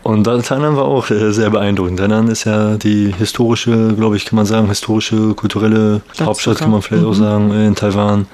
Und 0.03 0.23
Tainan 0.23 0.75
war 0.77 0.85
auch 0.85 1.09
äh, 1.11 1.31
sehr 1.31 1.49
beeindruckend. 1.51 1.99
Tainan 1.99 2.27
ist 2.27 2.45
ja 2.45 2.75
die 2.77 3.13
historische, 3.17 3.93
glaube 3.95 4.17
ich, 4.17 4.25
kann 4.25 4.35
man 4.35 4.45
sagen, 4.47 4.67
historische, 4.67 5.33
kulturelle 5.35 6.01
Stadt 6.13 6.27
Hauptstadt, 6.27 6.55
sogar. 6.55 6.65
kann 6.65 6.71
man 6.71 6.81
vielleicht 6.81 7.05
auch 7.05 7.09
Mhm. 7.15 7.23
sagen, 7.23 7.51
äh, 7.51 7.67
in 7.67 7.75
Taiwan. 7.75 8.25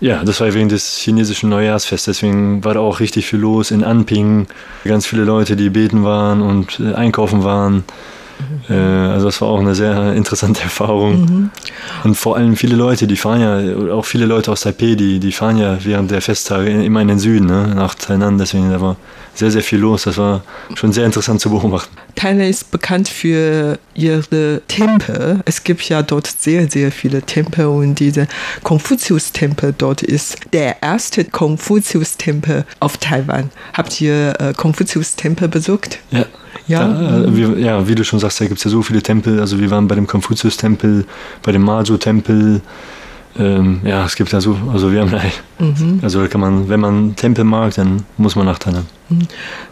Ja, 0.00 0.24
das 0.24 0.40
war 0.40 0.52
wegen 0.52 0.68
des 0.68 0.96
chinesischen 0.98 1.48
Neujahrsfests, 1.50 2.06
deswegen 2.06 2.64
war 2.64 2.74
da 2.74 2.80
auch 2.80 2.98
richtig 3.00 3.26
viel 3.26 3.38
los 3.38 3.70
in 3.70 3.84
Anping. 3.84 4.48
Ganz 4.84 5.06
viele 5.06 5.22
Leute, 5.24 5.54
die 5.56 5.70
beten 5.70 6.02
waren 6.04 6.42
und 6.42 6.80
äh, 6.80 6.94
einkaufen 6.94 7.44
waren. 7.44 7.84
Äh, 8.68 8.74
also 8.74 9.26
das 9.26 9.40
war 9.40 9.48
auch 9.48 9.60
eine 9.60 9.74
sehr 9.74 10.14
interessante 10.14 10.60
Erfahrung. 10.62 11.50
Und 12.04 12.14
vor 12.14 12.36
allem 12.36 12.56
viele 12.56 12.76
Leute, 12.76 13.06
die 13.06 13.16
fahren 13.16 13.40
ja, 13.40 13.92
auch 13.92 14.04
viele 14.04 14.26
Leute 14.26 14.52
aus 14.52 14.62
Taipei, 14.62 14.94
die, 14.94 15.18
die 15.18 15.32
fahren 15.32 15.56
ja 15.56 15.78
während 15.84 16.10
der 16.10 16.20
Festtage 16.20 16.70
immer 16.84 17.00
in 17.00 17.08
den 17.08 17.18
Süden, 17.18 17.46
ne, 17.46 17.74
nach 17.74 17.94
Tainan. 17.94 18.38
Deswegen 18.38 18.70
da 18.70 18.80
war 18.80 18.96
sehr, 19.34 19.50
sehr 19.50 19.62
viel 19.62 19.80
los. 19.80 20.04
Das 20.04 20.16
war 20.16 20.42
schon 20.74 20.92
sehr 20.92 21.06
interessant 21.06 21.40
zu 21.40 21.50
beobachten. 21.50 21.94
Thailand 22.14 22.50
ist 22.50 22.70
bekannt 22.70 23.08
für 23.08 23.78
ihre 23.94 24.62
Tempel. 24.68 25.40
Es 25.44 25.64
gibt 25.64 25.82
ja 25.88 26.02
dort 26.02 26.26
sehr, 26.26 26.70
sehr 26.70 26.92
viele 26.92 27.22
Tempel 27.22 27.66
und 27.66 27.98
dieser 27.98 28.26
Konfuzius-Tempel 28.62 29.74
dort 29.76 30.02
ist 30.02 30.38
der 30.52 30.82
erste 30.82 31.24
Konfuzius-Tempel 31.24 32.64
auf 32.80 32.98
Taiwan. 32.98 33.50
Habt 33.72 34.00
ihr 34.00 34.34
äh, 34.40 34.52
Konfuzius-Tempel 34.54 35.48
besucht? 35.48 35.98
Ja. 36.10 36.26
Ja. 36.66 36.88
Da, 36.88 37.24
äh, 37.24 37.36
wie, 37.36 37.62
ja, 37.62 37.86
wie 37.86 37.94
du 37.94 38.04
schon 38.04 38.18
sagst, 38.18 38.40
da 38.40 38.46
gibt 38.46 38.58
es 38.58 38.64
ja 38.64 38.70
so 38.70 38.82
viele 38.82 39.02
Tempel. 39.02 39.40
Also 39.40 39.58
wir 39.58 39.70
waren 39.70 39.88
bei 39.88 39.94
dem 39.94 40.06
Konfuzius-Tempel, 40.06 41.04
bei 41.42 41.52
dem 41.52 41.62
Mazu-Tempel. 41.62 42.60
Ähm, 43.36 43.80
ja, 43.84 44.04
es 44.04 44.14
gibt 44.14 44.30
ja 44.32 44.40
so, 44.40 44.56
also 44.72 44.92
wir 44.92 45.00
haben 45.00 45.10
da, 45.10 45.20
also 46.02 46.20
da 46.20 46.28
kann 46.28 46.40
man, 46.40 46.68
wenn 46.68 46.78
man 46.78 47.16
Tempel 47.16 47.42
mag, 47.44 47.74
dann 47.74 48.04
muss 48.16 48.36
man 48.36 48.46
nach 48.46 48.60
Tainan. 48.60 48.86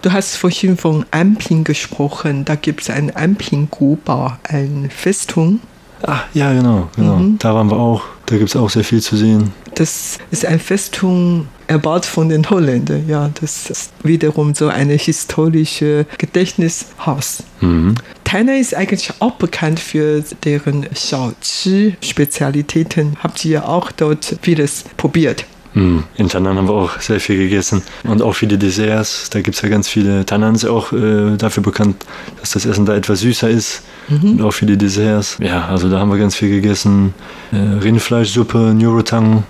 Du 0.02 0.12
hast 0.12 0.36
vorhin 0.36 0.76
von 0.76 1.06
Anping 1.12 1.62
gesprochen. 1.62 2.44
Da 2.44 2.56
gibt 2.56 2.82
es 2.82 2.90
ein 2.90 3.14
Anping-Gubau, 3.14 4.32
eine 4.48 4.90
Festung. 4.90 5.60
Ah, 6.02 6.20
ja, 6.34 6.52
genau, 6.52 6.88
genau. 6.96 7.20
Da 7.38 7.54
waren 7.54 7.70
wir 7.70 7.76
auch. 7.78 8.02
Da 8.26 8.36
gibt 8.36 8.50
es 8.50 8.56
auch 8.56 8.68
sehr 8.70 8.82
viel 8.82 9.00
zu 9.00 9.16
sehen. 9.16 9.52
Das 9.74 10.18
ist 10.30 10.44
eine 10.44 10.58
Festung 10.58 11.46
erbaut 11.72 12.06
von 12.06 12.28
den 12.28 12.48
Holländern. 12.48 13.08
Ja, 13.08 13.30
das 13.40 13.68
ist 13.70 13.92
wiederum 14.04 14.54
so 14.54 14.68
eine 14.68 14.94
historische 14.94 16.06
Gedächtnishaus. 16.18 17.42
Mhm. 17.60 17.96
Tainan 18.24 18.56
ist 18.56 18.74
eigentlich 18.74 19.12
auch 19.18 19.32
bekannt 19.32 19.80
für 19.80 20.22
deren 20.44 20.88
Xiaoqi-Spezialitäten. 20.90 23.16
Habt 23.22 23.44
ihr 23.44 23.68
auch 23.68 23.90
dort 23.92 24.36
vieles 24.42 24.84
probiert? 24.96 25.44
Hm, 25.74 26.04
In 26.16 26.28
Tainan 26.28 26.58
haben 26.58 26.68
wir 26.68 26.74
auch 26.74 27.00
sehr 27.00 27.18
viel 27.18 27.38
gegessen 27.38 27.80
und 28.04 28.20
auch 28.20 28.34
viele 28.34 28.58
Desserts. 28.58 29.30
Da 29.30 29.40
gibt 29.40 29.56
es 29.56 29.62
ja 29.62 29.70
ganz 29.70 29.88
viele. 29.88 30.26
Tainan 30.26 30.54
ist 30.54 30.64
ja 30.64 30.70
auch 30.70 30.92
äh, 30.92 31.34
dafür 31.38 31.62
bekannt, 31.62 32.04
dass 32.40 32.50
das 32.50 32.66
Essen 32.66 32.84
da 32.84 32.94
etwas 32.94 33.20
süßer 33.20 33.48
ist 33.48 33.82
und 34.10 34.42
auch 34.42 34.50
viele 34.50 34.76
Desserts. 34.76 35.38
Ja, 35.40 35.68
also 35.68 35.88
da 35.88 35.98
haben 35.98 36.10
wir 36.10 36.18
ganz 36.18 36.34
viel 36.34 36.50
gegessen. 36.50 37.14
Äh, 37.52 37.56
Rindfleischsuppe, 37.56 38.74
Nurotang. 38.74 39.44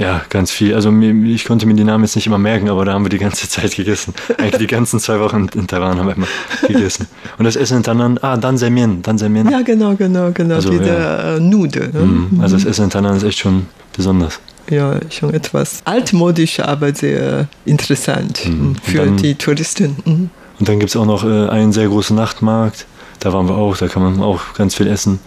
Ja, 0.00 0.22
ganz 0.30 0.50
viel. 0.50 0.74
Also 0.74 0.90
ich 0.98 1.44
konnte 1.44 1.66
mir 1.66 1.74
die 1.74 1.84
Namen 1.84 2.04
jetzt 2.04 2.16
nicht 2.16 2.26
immer 2.26 2.38
merken, 2.38 2.68
aber 2.70 2.84
da 2.84 2.92
haben 2.94 3.04
wir 3.04 3.10
die 3.10 3.18
ganze 3.18 3.48
Zeit 3.54 3.76
gegessen. 3.76 4.14
Eigentlich 4.38 4.58
die 4.58 4.66
ganzen 4.66 4.98
zwei 4.98 5.20
Wochen 5.20 5.46
in 5.54 5.66
Taiwan 5.66 5.98
haben 5.98 6.06
wir 6.08 6.16
immer 6.16 6.26
gegessen. 6.66 7.06
Und 7.38 7.44
das 7.44 7.54
Essen 7.56 7.76
in 7.78 7.82
Tainan, 7.82 8.18
ah, 8.22 8.36
Dan 8.36 8.56
Semien, 8.56 9.02
Dan 9.02 9.18
Semien. 9.18 9.48
Ja, 9.50 9.60
genau, 9.62 9.94
genau, 9.94 10.30
genau. 10.32 10.54
Also, 10.56 10.70
Diese 10.70 10.84
ja. 10.86 11.36
äh, 11.36 11.40
Nudeln. 11.40 11.92
Ne? 11.92 12.00
Mhm, 12.00 12.40
Also 12.40 12.56
das 12.56 12.64
Essen 12.64 12.84
in 12.84 12.90
Tainan 12.90 13.16
ist 13.16 13.22
echt 13.24 13.38
schon 13.38 13.66
besonders. 13.94 14.40
Ja, 14.70 14.98
schon 15.10 15.34
etwas 15.34 15.80
altmodisch, 15.84 16.60
aber 16.60 16.94
sehr 16.94 17.48
interessant 17.64 18.42
Mhm. 18.46 18.52
mhm. 18.52 18.76
für 18.82 18.98
Dann- 19.04 19.16
die 19.18 19.34
Touristen. 19.34 19.96
Mhm. 20.04 20.30
Und 20.58 20.68
dann 20.68 20.78
gibt 20.78 20.90
es 20.90 20.96
auch 20.96 21.06
noch 21.06 21.24
äh, 21.24 21.48
einen 21.48 21.72
sehr 21.72 21.88
großen 21.88 22.14
Nachtmarkt. 22.16 22.86
Da 23.22 23.32
waren 23.34 23.46
wir 23.48 23.54
auch, 23.54 23.76
da 23.76 23.86
kann 23.86 24.02
man 24.02 24.20
auch 24.22 24.40
ganz 24.54 24.74
viel 24.74 24.86
essen. 24.86 25.20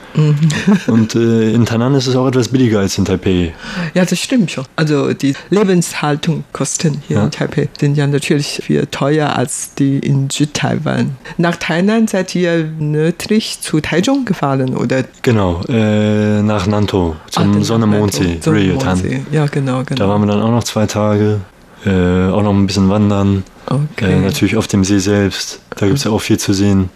Und 0.87 1.13
äh, 1.15 1.51
in 1.53 1.65
Tainan 1.65 1.93
ist 1.93 2.07
es 2.07 2.15
auch 2.15 2.27
etwas 2.27 2.47
billiger 2.49 2.79
als 2.79 2.97
in 2.97 3.05
Taipei. 3.05 3.53
Ja, 3.93 4.03
das 4.03 4.17
stimmt 4.19 4.49
schon. 4.49 4.65
Also 4.75 5.13
die 5.13 5.35
Lebenshaltungskosten 5.51 7.01
hier 7.07 7.17
Ja. 7.17 7.23
in 7.25 7.31
Taipei 7.31 7.69
sind 7.79 7.95
ja 7.95 8.07
natürlich 8.07 8.61
viel 8.63 8.85
teurer 8.87 9.35
als 9.35 9.73
die 9.75 9.99
in 9.99 10.29
Südtaiwan. 10.29 11.17
Nach 11.37 11.55
Thailand 11.55 12.09
seid 12.09 12.33
ihr 12.35 12.65
nördlich 12.79 13.59
zu 13.61 13.79
Taichung 13.79 14.25
gefahren, 14.25 14.75
oder? 14.75 15.03
Genau, 15.21 15.61
äh, 15.69 16.41
nach 16.41 16.65
Nantou 16.67 17.13
Ah, 17.13 17.29
zum 17.29 17.53
den 17.53 17.63
Sonne-Mondsee, 17.63 18.39
Ryotan. 18.45 19.23
Ja, 19.31 19.45
genau, 19.47 19.83
genau. 19.85 19.99
Da 19.99 20.09
waren 20.09 20.21
wir 20.21 20.27
dann 20.27 20.41
auch 20.41 20.51
noch 20.51 20.63
zwei 20.63 20.85
Tage. 20.85 21.41
Äh, 21.85 22.29
auch 22.29 22.41
noch 22.43 22.53
ein 22.53 22.65
bisschen 22.65 22.89
wandern. 22.89 23.43
Okay. 23.65 24.13
Äh, 24.13 24.19
natürlich 24.19 24.57
auf 24.57 24.67
dem 24.67 24.83
See 24.83 24.99
selbst. 24.99 25.59
Da 25.77 25.85
gibt 25.85 25.97
es 25.97 26.03
ja 26.03 26.11
auch 26.11 26.19
viel 26.21 26.37
zu 26.37 26.53
sehen. 26.53 26.89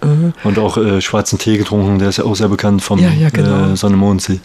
Und 0.43 0.59
auch 0.59 0.77
äh, 0.77 1.01
schwarzen 1.01 1.39
Tee 1.39 1.57
getrunken, 1.57 1.99
der 1.99 2.09
ist 2.09 2.17
ja 2.17 2.23
auch 2.25 2.35
sehr 2.35 2.49
bekannt 2.49 2.81
vom 2.83 2.99
Ja, 2.99 3.09
ja, 3.09 3.29
genau. 3.29 3.71
äh, 3.73 3.75
Sonne-Mondsee. 3.77 4.39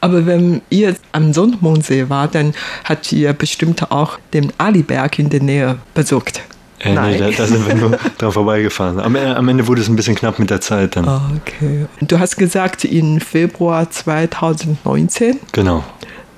Aber 0.00 0.26
wenn 0.26 0.60
ihr 0.70 0.94
am 1.12 1.32
Sonnenmondsee 1.32 2.08
war, 2.10 2.28
dann 2.28 2.52
habt 2.84 3.10
ihr 3.12 3.32
bestimmt 3.32 3.90
auch 3.90 4.18
den 4.32 4.52
Aliberg 4.58 5.18
in 5.18 5.30
der 5.30 5.42
Nähe 5.42 5.78
besucht. 5.94 6.42
Äh, 6.80 6.90
nee, 6.90 6.94
Nein. 6.94 7.18
da, 7.18 7.30
da 7.30 7.46
sind 7.46 7.66
wir 7.66 7.74
nur 7.74 7.90
dran 8.18 8.32
vorbeigefahren. 8.32 9.00
Am, 9.00 9.16
äh, 9.16 9.24
am 9.24 9.48
Ende 9.48 9.66
wurde 9.66 9.80
es 9.80 9.88
ein 9.88 9.96
bisschen 9.96 10.14
knapp 10.16 10.38
mit 10.38 10.50
der 10.50 10.60
Zeit 10.60 10.96
dann. 10.96 11.08
Ah, 11.08 11.22
Okay. 11.36 11.86
Du 12.02 12.18
hast 12.18 12.36
gesagt, 12.36 12.84
im 12.84 13.20
Februar 13.20 13.90
2019, 13.90 15.38
Genau. 15.52 15.84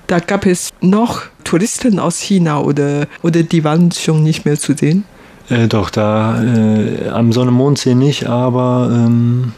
Da 0.07 0.19
gab 0.19 0.47
es 0.47 0.71
noch 0.81 1.23
Touristen 1.45 1.99
aus 1.99 2.19
China 2.21 2.61
oder, 2.61 3.07
oder 3.23 3.43
die 3.43 3.65
waren 3.65 3.93
schon 3.93 4.23
nicht 4.23 4.45
mehr 4.45 4.59
zu 4.59 4.75
sehen? 4.75 5.05
Äh, 5.49 5.69
doch, 5.69 5.91
da 5.91 6.43
äh, 6.43 7.09
am 7.09 7.33
Sonne-Mondsee 7.33 7.95
nicht, 7.95 8.27
aber 8.27 8.91
ähm, 8.93 9.53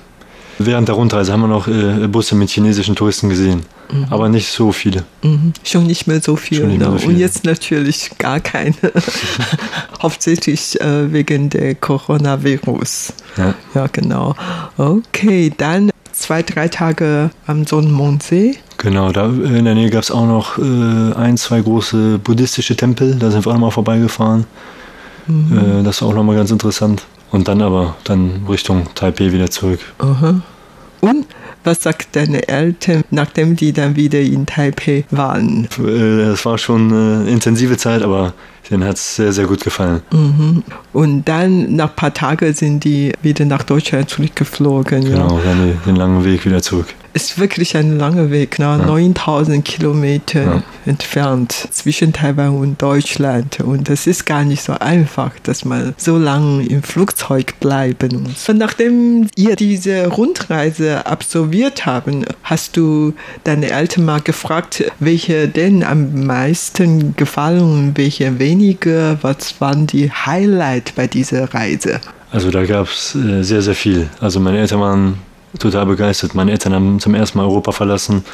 während 0.59 0.89
der 0.89 0.97
Rundreise 0.97 1.33
haben 1.33 1.41
wir 1.41 1.49
noch 1.49 1.69
äh, 1.69 2.07
Busse 2.09 2.35
mit 2.35 2.51
chinesischen 2.51 2.95
Touristen 2.95 3.29
gesehen. 3.29 3.63
Aber 4.11 4.29
nicht 4.29 4.49
so 4.51 4.71
viele. 4.71 5.05
Mhm. 5.23 5.55
Schon 5.65 5.87
nicht 5.87 6.07
mehr 6.07 6.21
so 6.21 6.37
viel. 6.37 6.59
Schon 6.59 6.69
nicht 6.69 6.79
mehr 6.79 6.91
ne? 6.91 6.99
so 6.99 7.07
Und 7.07 7.13
viel. 7.15 7.21
jetzt 7.21 7.45
natürlich 7.45 8.11
gar 8.19 8.39
keine. 8.39 8.75
Hauptsächlich 10.03 10.79
äh, 10.81 11.11
wegen 11.11 11.49
der 11.49 11.75
Coronavirus. 11.75 13.15
Ja. 13.37 13.55
Ja, 13.75 13.87
genau. 13.91 14.35
Okay, 14.77 15.53
dann 15.57 15.91
zwei, 16.21 16.43
drei 16.43 16.69
Tage 16.69 17.31
am 17.47 17.67
Sonnenmondsee. 17.67 18.57
Genau, 18.77 19.11
da 19.13 19.27
in 19.27 19.65
der 19.65 19.75
Nähe 19.75 19.91
gab 19.91 20.03
es 20.03 20.11
auch 20.11 20.27
noch 20.27 20.59
äh, 20.59 21.15
ein, 21.15 21.37
zwei 21.37 21.61
große 21.61 22.19
buddhistische 22.19 22.77
Tempel. 22.77 23.17
Da 23.17 23.31
sind 23.31 23.45
wir 23.45 23.51
auch 23.51 23.55
nochmal 23.55 23.71
vorbeigefahren. 23.71 24.45
Äh, 25.29 25.83
das 25.83 26.01
war 26.03 26.09
auch 26.09 26.15
nochmal 26.15 26.37
ganz 26.37 26.51
interessant. 26.51 27.05
Und 27.31 27.49
dann 27.49 27.61
aber 27.61 27.97
dann 28.05 28.47
Richtung 28.49 28.87
Taipei 28.95 29.33
wieder 29.33 29.51
zurück. 29.51 29.81
Aha. 29.99 30.41
Und 31.01 31.27
was 31.65 31.83
sagt 31.83 32.17
deine 32.17 32.49
Eltern, 32.49 33.05
nachdem 33.11 33.55
die 33.55 33.73
dann 33.73 33.95
wieder 33.97 34.21
in 34.21 34.47
Taipei 34.47 35.05
waren? 35.11 35.69
Äh, 35.79 36.31
Das 36.31 36.45
war 36.47 36.57
schon 36.59 36.93
eine 36.93 37.31
intensive 37.31 37.77
Zeit, 37.77 38.03
aber 38.03 38.33
denen 38.71 38.85
hat 38.85 38.97
es 38.97 39.17
sehr, 39.17 39.33
sehr 39.33 39.47
gut 39.47 39.63
gefallen. 39.65 40.03
Und 40.93 41.25
dann 41.29 41.75
nach 41.77 41.91
ein 41.91 41.97
paar 41.97 42.15
Tagen 42.15 42.53
sind 42.55 42.85
die 42.85 43.13
wieder 43.23 43.45
nach 43.45 43.63
Deutschland 43.63 44.09
zurückgeflogen. 44.11 45.03
Ja. 45.03 45.09
Genau, 45.11 45.41
dann 45.45 45.67
die, 45.69 45.85
den 45.87 45.97
langen 45.97 46.25
Weg 46.25 46.45
wieder 46.45 46.63
zurück. 46.63 46.87
Ist 47.15 47.39
wirklich 47.39 47.77
ein 47.77 47.99
langer 47.99 48.31
Weg, 48.31 48.59
ne? 48.59 48.79
9000 48.87 49.65
Kilometer 49.65 50.43
Ja. 50.43 50.63
entfernt 50.87 51.53
zwischen 51.71 52.13
Taiwan 52.13 52.59
und 52.59 52.81
Deutschland. 52.81 53.61
Und 53.61 53.89
es 53.89 54.07
ist 54.07 54.27
gar 54.27 54.45
nicht 54.45 54.63
so 54.63 54.75
einfach, 54.75 55.33
dass 55.43 55.65
man 55.65 55.95
so 55.97 56.17
lange 56.19 56.65
im 56.67 56.83
Flugzeug 56.83 57.59
bleiben 57.61 58.23
muss. 58.25 58.49
Und 58.49 58.59
nachdem 58.59 59.29
ihr 59.37 59.57
diese 59.57 60.07
Rundreise 60.09 61.07
absolviert 61.07 61.87
haben, 61.87 62.25
hast 62.43 62.77
du 62.77 63.15
deine 63.45 63.71
Eltern 63.71 64.05
mal 64.05 64.21
gefragt, 64.21 64.85
welche 65.01 65.49
denn 65.49 65.83
am 65.83 66.25
meisten 66.27 67.17
gefallen 67.17 67.63
und 67.63 67.97
welche 67.97 68.39
weniger? 68.39 68.58
Was 69.23 69.61
waren 69.61 69.87
die 69.87 70.11
Highlight 70.11 70.95
bei 70.95 71.07
dieser 71.07 71.53
Reise? 71.53 72.01
Also 72.31 72.51
da 72.51 72.65
gab 72.65 72.87
es 72.89 73.15
äh, 73.15 73.43
sehr, 73.43 73.63
sehr 73.63 73.75
viel. 73.75 74.09
Also 74.21 74.39
meine 74.41 74.59
Eltern 74.59 74.81
waren 74.81 75.19
total 75.59 75.87
begeistert. 75.87 76.35
Meine 76.35 76.51
Eltern 76.53 76.75
haben 76.75 77.01
zum 77.01 77.15
ersten 77.15 77.39
Mal 77.39 77.45
Europa 77.45 77.73
verlassen, 77.73 78.25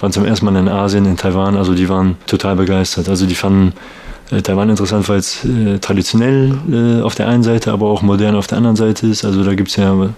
waren 0.00 0.12
zum 0.12 0.24
ersten 0.24 0.46
Mal 0.46 0.56
in 0.56 0.68
Asien, 0.68 1.04
in 1.04 1.16
Taiwan. 1.16 1.56
Also 1.56 1.74
die 1.74 1.88
waren 1.88 2.16
total 2.26 2.56
begeistert. 2.56 3.08
Also 3.08 3.26
die 3.26 3.34
fanden 3.34 3.72
äh, 4.30 4.40
Taiwan 4.42 4.70
interessant, 4.70 5.08
weil 5.08 5.18
es 5.18 5.44
äh, 5.44 5.78
traditionell 5.78 6.54
äh, 6.70 7.02
auf 7.02 7.14
der 7.14 7.28
einen 7.28 7.42
Seite, 7.42 7.72
aber 7.72 7.88
auch 7.88 8.02
modern 8.02 8.36
auf 8.36 8.46
der 8.46 8.58
anderen 8.58 8.76
Seite 8.76 9.06
ist. 9.06 9.24
Also 9.24 9.42
da 9.42 9.54
gibt 9.54 9.70
es 9.70 9.76
ja 9.76 10.10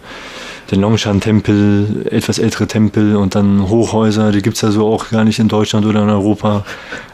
den 0.72 0.80
Longshan-Tempel, 0.80 2.06
etwas 2.11 2.38
ältere 2.38 2.66
Tempel 2.66 3.16
und 3.16 3.35
dann 3.35 3.68
Hochhäuser. 3.68 4.32
Die 4.32 4.40
gibt 4.40 4.56
es 4.56 4.62
ja 4.62 4.70
so 4.70 4.87
auch 4.87 5.11
gar 5.11 5.22
nicht 5.22 5.38
in 5.38 5.48
Deutschland 5.48 5.85
oder 5.85 6.02
in 6.02 6.08
Europa. 6.08 6.64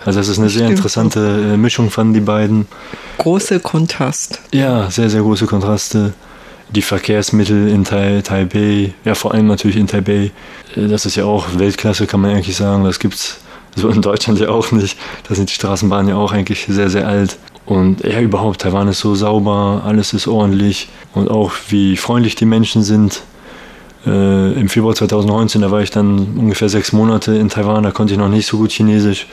Also 0.05 0.21
das 0.21 0.29
ist 0.29 0.39
eine 0.39 0.49
sehr 0.49 0.63
Stimmt. 0.63 0.77
interessante 0.77 1.21
äh, 1.55 1.57
Mischung 1.57 1.91
von 1.91 2.15
die 2.15 2.21
beiden. 2.21 2.69
Großer 3.19 3.59
Kontrast. 3.59 4.41
Ja, 4.55 4.91
sehr, 4.91 5.11
sehr 5.11 5.23
große 5.23 5.47
Kontraste. 5.47 6.15
Die 6.71 6.83
Verkehrsmittel 6.83 7.69
in 7.69 7.85
Tai 7.85 8.21
Taipei, 8.23 8.95
ja 9.05 9.15
vor 9.15 9.35
allem 9.35 9.49
natürlich 9.49 9.77
in 9.77 9.89
Taipei, 9.89 10.31
äh, 10.77 10.87
das 10.87 11.05
ist 11.05 11.17
ja 11.17 11.25
auch 11.25 11.47
Weltklasse, 11.59 12.07
kann 12.07 12.21
man 12.21 12.31
eigentlich 12.31 12.57
sagen. 12.57 12.85
Das 12.85 13.01
gibt's 13.01 13.39
so 13.75 13.89
in 13.89 14.03
Deutschland 14.03 14.39
ja 14.39 14.51
auch 14.51 14.71
nicht. 14.71 14.97
Da 15.29 15.35
sind 15.35 15.51
die 15.51 15.55
Straßenbahnen 15.55 16.11
ja 16.11 16.15
auch 16.15 16.31
eigentlich 16.31 16.67
sehr, 16.69 16.91
sehr 16.91 17.09
alt. 17.09 17.37
Und 17.67 18.03
ja, 18.05 18.21
überhaupt, 18.21 18.61
Taiwan 18.63 18.89
ist 18.89 19.01
so 19.01 19.15
sauber, 19.15 19.83
alles 19.85 20.15
ist 20.15 20.27
ordentlich 20.27 20.89
und 21.13 21.29
auch 21.29 21.53
wie 21.69 21.97
freundlich 21.97 22.35
die 22.35 22.47
Menschen 22.47 22.83
sind. 22.83 23.23
Äh, 24.09 24.53
Im 24.53 24.69
Februar 24.69 24.95
2019, 24.95 25.61
da 25.61 25.71
war 25.71 25.83
ich 25.83 25.91
dann 25.91 26.39
ungefähr 26.39 26.69
sechs 26.69 26.93
Monate 26.93 27.35
in 27.37 27.51
Taiwan, 27.51 27.83
da 27.83 27.91
konnte 27.91 28.15
ich 28.15 28.19
noch 28.19 28.31
nicht 28.31 28.47
so 28.47 28.57
gut 28.57 28.71
Chinesisch. 28.71 29.27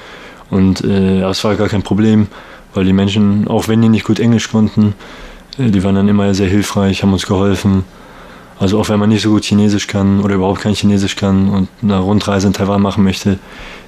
Und 0.49 0.83
äh, 0.83 1.21
das 1.21 1.43
war 1.43 1.55
gar 1.55 1.69
kein 1.69 1.81
Problem, 1.81 2.27
weil 2.73 2.83
die 2.83 2.93
Menschen, 2.93 3.47
auch 3.47 3.67
wenn 3.67 3.81
die 3.81 3.89
nicht 3.89 4.03
gut 4.03 4.19
Englisch 4.19 4.51
konnten, 4.51 4.93
äh, 5.57 5.69
die 5.69 5.83
waren 5.83 5.95
dann 5.95 6.09
immer 6.09 6.33
sehr 6.33 6.49
hilfreich, 6.49 7.03
haben 7.03 7.13
uns 7.13 7.25
geholfen. 7.25 7.85
Also 8.59 8.79
auch 8.79 8.89
wenn 8.89 8.99
man 8.99 9.09
nicht 9.09 9.21
so 9.21 9.31
gut 9.31 9.45
Chinesisch 9.45 9.87
kann 9.87 10.21
oder 10.21 10.35
überhaupt 10.35 10.61
kein 10.61 10.73
Chinesisch 10.73 11.15
kann 11.15 11.49
und 11.49 11.69
eine 11.81 11.99
Rundreise 11.99 12.47
in 12.47 12.53
Taiwan 12.53 12.81
machen 12.81 13.03
möchte, 13.03 13.39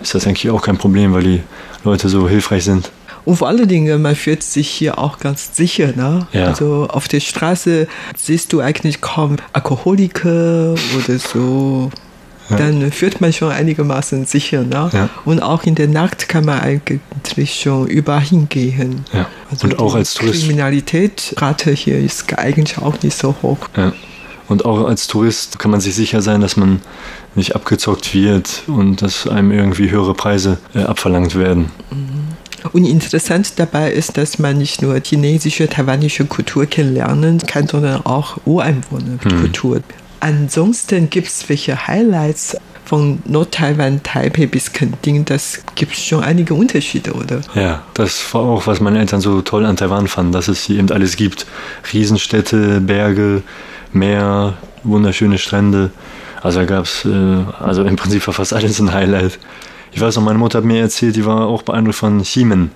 ist 0.01 0.15
das 0.15 0.25
eigentlich 0.25 0.49
auch 0.49 0.61
kein 0.61 0.77
Problem, 0.77 1.13
weil 1.13 1.23
die 1.23 1.41
Leute 1.83 2.09
so 2.09 2.27
hilfreich 2.27 2.63
sind. 2.63 2.91
Und 3.27 3.35
vor 3.35 3.49
allen 3.49 3.67
Dingen, 3.67 4.01
man 4.01 4.15
fühlt 4.15 4.41
sich 4.41 4.69
hier 4.69 4.99
auch 4.99 5.19
ganz 5.19 5.53
sicher. 5.53 5.91
Ne? 5.93 6.27
Ja. 6.31 6.45
Also 6.45 6.87
auf 6.89 7.09
der 7.09 7.19
Straße 7.19 7.85
siehst 8.15 8.53
du 8.53 8.61
eigentlich 8.61 9.01
kaum 9.01 9.35
Alkoholiker 9.51 10.75
oder 10.95 11.19
so. 11.19 11.91
Ja. 12.49 12.55
Dann 12.55 12.89
fühlt 12.93 13.19
man 13.19 13.33
schon 13.33 13.51
einigermaßen 13.51 14.25
sicher. 14.25 14.63
Ne? 14.63 14.89
Ja. 14.93 15.09
Und 15.25 15.41
auch 15.41 15.63
in 15.63 15.75
der 15.75 15.89
Nacht 15.89 16.29
kann 16.29 16.45
man 16.45 16.61
eigentlich 16.61 17.59
schon 17.59 17.87
überall 17.87 18.21
hingehen. 18.21 19.03
Ja. 19.11 19.27
Also 19.51 19.67
und 19.67 19.77
auch 19.77 19.91
die 19.91 19.97
als 19.97 20.13
Tourist. 20.13 20.43
Kriminalitätsrate 20.43 21.71
hier 21.71 21.99
ist 21.99 22.33
eigentlich 22.39 22.77
auch 22.77 22.95
nicht 23.03 23.17
so 23.17 23.35
hoch. 23.41 23.57
Ja. 23.75 23.91
Und 24.47 24.63
auch 24.63 24.87
als 24.87 25.07
Tourist 25.07 25.59
kann 25.59 25.71
man 25.71 25.81
sich 25.81 25.95
sicher 25.95 26.21
sein, 26.21 26.39
dass 26.39 26.55
man 26.55 26.79
nicht 27.35 27.57
abgezockt 27.57 28.13
wird 28.13 28.63
und 28.67 29.01
dass 29.01 29.27
einem 29.27 29.51
irgendwie 29.51 29.91
höhere 29.91 30.13
Preise 30.13 30.59
äh, 30.73 30.83
abverlangt 30.83 31.35
werden. 31.35 31.71
Und 32.73 32.85
interessant 32.85 33.53
dabei 33.57 33.91
ist, 33.91 34.17
dass 34.17 34.39
man 34.39 34.57
nicht 34.57 34.81
nur 34.81 34.99
chinesische, 35.03 35.67
taiwanische 35.67 36.25
Kultur 36.25 36.65
kennenlernen 36.65 37.39
kann, 37.39 37.67
sondern 37.67 38.05
auch 38.05 38.37
Ureinwohnerkultur. 38.45 39.81
Ansonsten 40.19 41.09
gibt 41.09 41.27
es 41.27 41.47
welche 41.47 41.87
Highlights 41.87 42.57
von 42.85 43.19
Nordtaiwan, 43.25 44.01
Taipei 44.01 44.47
bis 44.47 44.71
Kenting. 44.71 45.25
Das 45.25 45.59
gibt 45.75 45.95
schon 45.95 46.23
einige 46.23 46.53
Unterschiede, 46.53 47.13
oder? 47.13 47.41
Ja, 47.53 47.83
das 47.93 48.33
war 48.33 48.41
auch, 48.41 48.65
was 48.65 48.79
meine 48.79 48.99
Eltern 48.99 49.21
so 49.21 49.41
toll 49.41 49.65
an 49.65 49.75
Taiwan 49.75 50.07
fanden, 50.07 50.31
dass 50.31 50.47
es 50.47 50.63
hier 50.63 50.79
eben 50.79 50.89
alles 50.91 51.17
gibt. 51.17 51.45
Riesenstädte, 51.93 52.79
Berge, 52.81 53.43
Meer, 53.91 54.53
wunderschöne 54.83 55.37
Strände. 55.37 55.91
Also 56.41 56.59
da 56.59 56.65
gab 56.65 56.85
es, 56.85 57.03
äh, 57.05 57.09
also 57.59 57.83
im 57.83 57.95
Prinzip 57.95 58.25
war 58.27 58.33
fast 58.33 58.53
alles 58.53 58.79
ein 58.79 58.93
Highlight. 58.93 59.37
Ich 59.97 60.01
weiß 60.01 60.15
noch, 60.17 60.23
meine 60.23 60.37
Mutter 60.37 60.59
hat 60.59 60.63
mir 60.63 60.79
erzählt, 60.79 61.15
die 61.15 61.25
war 61.25 61.47
auch 61.47 61.63
beeindruckt 61.63 61.97
von 61.97 62.21
Ximen. 62.21 62.69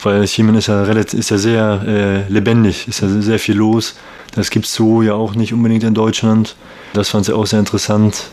Weil 0.00 0.24
Ximen 0.24 0.54
ist 0.54 0.68
ja 0.68 0.84
relativ, 0.84 1.18
ist 1.18 1.30
ja 1.30 1.36
sehr 1.36 1.82
äh, 1.84 2.32
lebendig, 2.32 2.86
ist 2.86 3.00
ja 3.00 3.08
sehr 3.08 3.40
viel 3.40 3.56
los. 3.56 3.96
Das 4.36 4.50
gibt 4.50 4.66
es 4.66 4.74
so 4.74 5.02
ja 5.02 5.14
auch 5.14 5.34
nicht 5.34 5.52
unbedingt 5.52 5.82
in 5.82 5.94
Deutschland. 5.94 6.54
Das 6.92 7.08
fand 7.08 7.26
sie 7.26 7.34
auch 7.34 7.44
sehr 7.44 7.58
interessant. 7.58 8.26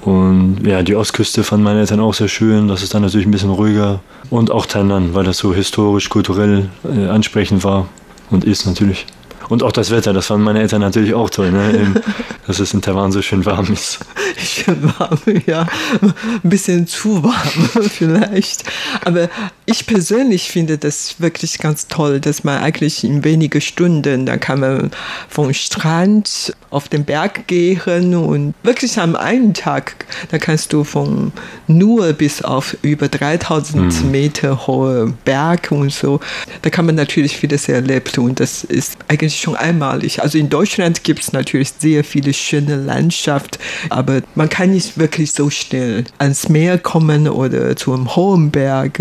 Und 0.00 0.66
ja, 0.66 0.82
die 0.82 0.96
Ostküste 0.96 1.44
fanden 1.44 1.62
meine 1.62 1.78
Eltern 1.78 2.00
auch 2.00 2.14
sehr 2.14 2.26
schön. 2.26 2.66
Das 2.66 2.82
ist 2.82 2.94
dann 2.94 3.02
natürlich 3.02 3.28
ein 3.28 3.30
bisschen 3.30 3.50
ruhiger. 3.50 4.00
Und 4.28 4.50
auch 4.50 4.66
Tainan, 4.66 5.14
weil 5.14 5.22
das 5.22 5.38
so 5.38 5.54
historisch, 5.54 6.08
kulturell 6.08 6.68
äh, 6.84 7.06
ansprechend 7.06 7.62
war 7.62 7.86
und 8.30 8.44
ist 8.44 8.66
natürlich. 8.66 9.06
Und 9.48 9.62
auch 9.62 9.72
das 9.72 9.90
Wetter, 9.90 10.12
das 10.12 10.26
fanden 10.26 10.44
meine 10.44 10.60
Eltern 10.60 10.80
natürlich 10.80 11.14
auch 11.14 11.30
toll, 11.30 11.50
ne? 11.50 12.02
dass 12.46 12.58
es 12.58 12.74
in 12.74 12.82
Taiwan 12.82 13.12
so 13.12 13.22
schön 13.22 13.44
warm 13.46 13.72
ist. 13.72 14.00
Schön 14.36 14.92
warm, 14.98 15.18
ja. 15.46 15.66
Ein 16.00 16.40
bisschen 16.42 16.86
zu 16.86 17.22
warm 17.22 17.88
vielleicht. 17.90 18.64
Aber 19.04 19.28
ich 19.66 19.86
persönlich 19.86 20.50
finde 20.50 20.78
das 20.78 21.16
wirklich 21.20 21.58
ganz 21.58 21.86
toll, 21.88 22.20
dass 22.20 22.44
man 22.44 22.62
eigentlich 22.62 23.04
in 23.04 23.24
wenige 23.24 23.60
Stunden, 23.60 24.26
da 24.26 24.36
kann 24.36 24.60
man 24.60 24.90
vom 25.28 25.52
Strand 25.54 26.54
auf 26.70 26.88
den 26.88 27.04
Berg 27.04 27.46
gehen 27.46 28.14
und 28.14 28.54
wirklich 28.62 28.98
am 28.98 29.14
einen 29.14 29.54
Tag, 29.54 30.06
da 30.30 30.38
kannst 30.38 30.72
du 30.72 30.84
von 30.84 31.32
nur 31.66 32.12
bis 32.14 32.42
auf 32.42 32.76
über 32.82 33.08
3000 33.08 34.10
Meter 34.10 34.66
hohe 34.66 35.12
Berg 35.24 35.70
und 35.70 35.92
so. 35.92 36.20
Da 36.62 36.70
kann 36.70 36.86
man 36.86 36.94
natürlich 36.94 37.36
vieles 37.36 37.68
erlebt 37.68 38.18
und 38.18 38.40
das 38.40 38.64
ist 38.64 38.96
eigentlich 39.08 39.40
schon 39.42 39.56
einmalig. 39.56 40.22
Also 40.22 40.38
in 40.38 40.48
Deutschland 40.48 41.04
gibt 41.04 41.20
es 41.20 41.32
natürlich 41.32 41.72
sehr 41.78 42.04
viele 42.04 42.32
schöne 42.32 42.76
Landschaft, 42.76 43.58
aber 43.90 44.22
man 44.34 44.48
kann 44.48 44.70
nicht 44.70 44.98
wirklich 44.98 45.32
so 45.32 45.50
schnell 45.50 46.04
ans 46.18 46.48
Meer 46.48 46.78
kommen 46.78 47.28
oder 47.28 47.76
zu 47.76 47.92
einem 47.92 48.14
hohen 48.16 48.50
Berg. 48.50 49.00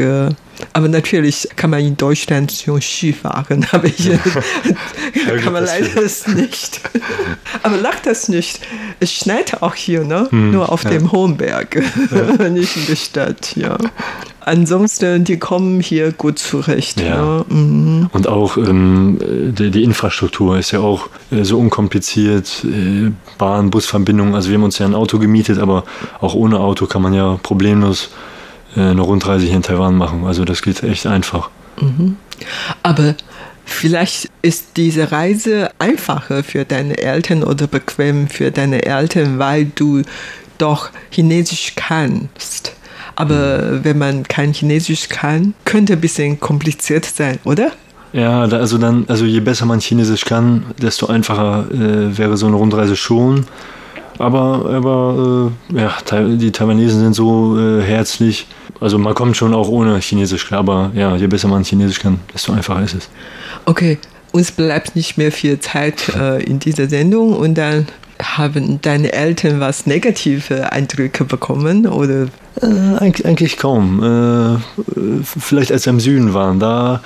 Aber 0.73 0.87
natürlich 0.87 1.47
kann 1.55 1.69
man 1.69 1.81
in 1.81 1.97
Deutschland 1.97 2.51
schon 2.51 2.81
Ski 2.81 3.13
fahren, 3.13 3.65
aber 3.71 3.87
hier 3.87 4.19
kann 5.43 5.53
man 5.53 5.65
leider 5.65 6.01
es 6.01 6.27
nicht. 6.27 6.81
Aber 7.63 7.77
lacht 7.77 8.05
das 8.05 8.29
nicht. 8.29 8.61
Es 8.99 9.13
schneit 9.13 9.61
auch 9.61 9.75
hier, 9.75 10.03
ne? 10.03 10.27
Hm, 10.29 10.51
Nur 10.51 10.71
auf 10.71 10.83
ja. 10.83 10.91
dem 10.91 11.11
hohen 11.11 11.37
Berg, 11.37 11.75
nicht 12.51 12.77
in 12.77 12.85
der 12.87 12.95
Stadt, 12.95 13.55
ja. 13.55 13.77
Ansonsten, 14.43 15.23
die 15.23 15.37
kommen 15.37 15.79
hier 15.79 16.11
gut 16.11 16.39
zurecht. 16.39 16.99
Ja. 16.99 17.21
Ne? 17.21 17.45
Mhm. 17.49 18.09
Und 18.11 18.27
auch 18.27 18.57
ähm, 18.57 19.19
die, 19.57 19.69
die 19.69 19.83
Infrastruktur 19.83 20.57
ist 20.57 20.71
ja 20.71 20.79
auch 20.79 21.09
äh, 21.31 21.43
so 21.43 21.59
unkompliziert. 21.59 22.65
Äh, 22.65 23.11
Bahn, 23.37 23.69
Busverbindungen. 23.69 24.33
Also 24.35 24.49
wir 24.49 24.57
haben 24.57 24.63
uns 24.63 24.79
ja 24.79 24.85
ein 24.85 24.95
Auto 24.95 25.19
gemietet, 25.19 25.59
aber 25.59 25.83
auch 26.19 26.33
ohne 26.33 26.59
Auto 26.59 26.87
kann 26.87 27.01
man 27.01 27.13
ja 27.13 27.39
problemlos 27.43 28.09
äh, 28.75 28.81
eine 28.81 29.01
Rundreise 29.01 29.45
hier 29.45 29.55
in 29.55 29.63
Taiwan 29.63 29.95
machen. 29.95 30.25
Also 30.25 30.43
das 30.43 30.61
geht 30.61 30.83
echt 30.83 31.05
einfach. 31.05 31.49
Aber 32.83 33.15
vielleicht 33.65 34.29
ist 34.41 34.77
diese 34.77 35.11
Reise 35.11 35.69
einfacher 35.79 36.43
für 36.43 36.65
deine 36.65 36.97
Eltern 36.97 37.43
oder 37.43 37.67
bequem 37.67 38.27
für 38.27 38.51
deine 38.51 38.85
Eltern, 38.85 39.39
weil 39.39 39.65
du 39.65 40.01
doch 40.57 40.89
Chinesisch 41.09 41.73
kannst. 41.75 42.73
Aber 43.15 43.83
wenn 43.83 43.97
man 43.97 44.23
kein 44.23 44.53
Chinesisch 44.53 45.09
kann, 45.09 45.53
könnte 45.65 45.93
ein 45.93 46.01
bisschen 46.01 46.39
kompliziert 46.39 47.05
sein, 47.05 47.39
oder? 47.43 47.71
Ja, 48.13 48.41
also 48.41 48.77
dann, 48.77 49.05
also 49.07 49.25
je 49.25 49.39
besser 49.39 49.65
man 49.65 49.79
Chinesisch 49.79 50.25
kann, 50.25 50.65
desto 50.81 51.07
einfacher 51.07 51.65
äh, 51.71 52.17
wäre 52.17 52.35
so 52.35 52.47
eine 52.47 52.55
Rundreise 52.55 52.95
schon. 52.95 53.45
Aber, 54.17 54.65
aber 54.69 55.51
äh, 55.73 55.79
ja, 55.79 55.93
die 56.35 56.51
Taiwanesen 56.51 56.99
sind 56.99 57.13
so 57.13 57.57
äh, 57.57 57.81
herzlich. 57.81 58.47
Also 58.79 58.97
man 58.97 59.13
kommt 59.13 59.37
schon 59.37 59.53
auch 59.53 59.69
ohne 59.69 59.99
Chinesisch 59.99 60.47
klar, 60.47 60.59
aber 60.59 60.91
ja, 60.93 61.15
je 61.15 61.27
besser 61.27 61.47
man 61.47 61.63
Chinesisch 61.63 61.99
kann, 61.99 62.19
desto 62.33 62.51
einfacher 62.51 62.83
ist 62.83 62.95
es. 62.95 63.09
Okay, 63.65 63.97
uns 64.31 64.51
bleibt 64.51 64.95
nicht 64.95 65.17
mehr 65.17 65.31
viel 65.31 65.59
Zeit 65.59 66.09
äh, 66.15 66.43
in 66.43 66.59
dieser 66.59 66.87
Sendung 66.89 67.33
und 67.35 67.55
dann 67.55 67.87
haben 68.23 68.79
deine 68.81 69.13
Eltern 69.13 69.59
was 69.59 69.85
negative 69.85 70.71
Eindrücke 70.71 71.25
bekommen 71.25 71.87
oder 71.87 72.27
Äh, 72.61 72.65
eigentlich, 72.97 73.25
eigentlich 73.25 73.57
kaum. 73.57 74.03
Äh, 74.03 74.53
äh, 74.55 74.59
vielleicht 75.23 75.71
als 75.71 75.85
wir 75.85 75.91
im 75.93 75.99
Süden 76.01 76.33
waren, 76.33 76.59
da 76.59 77.01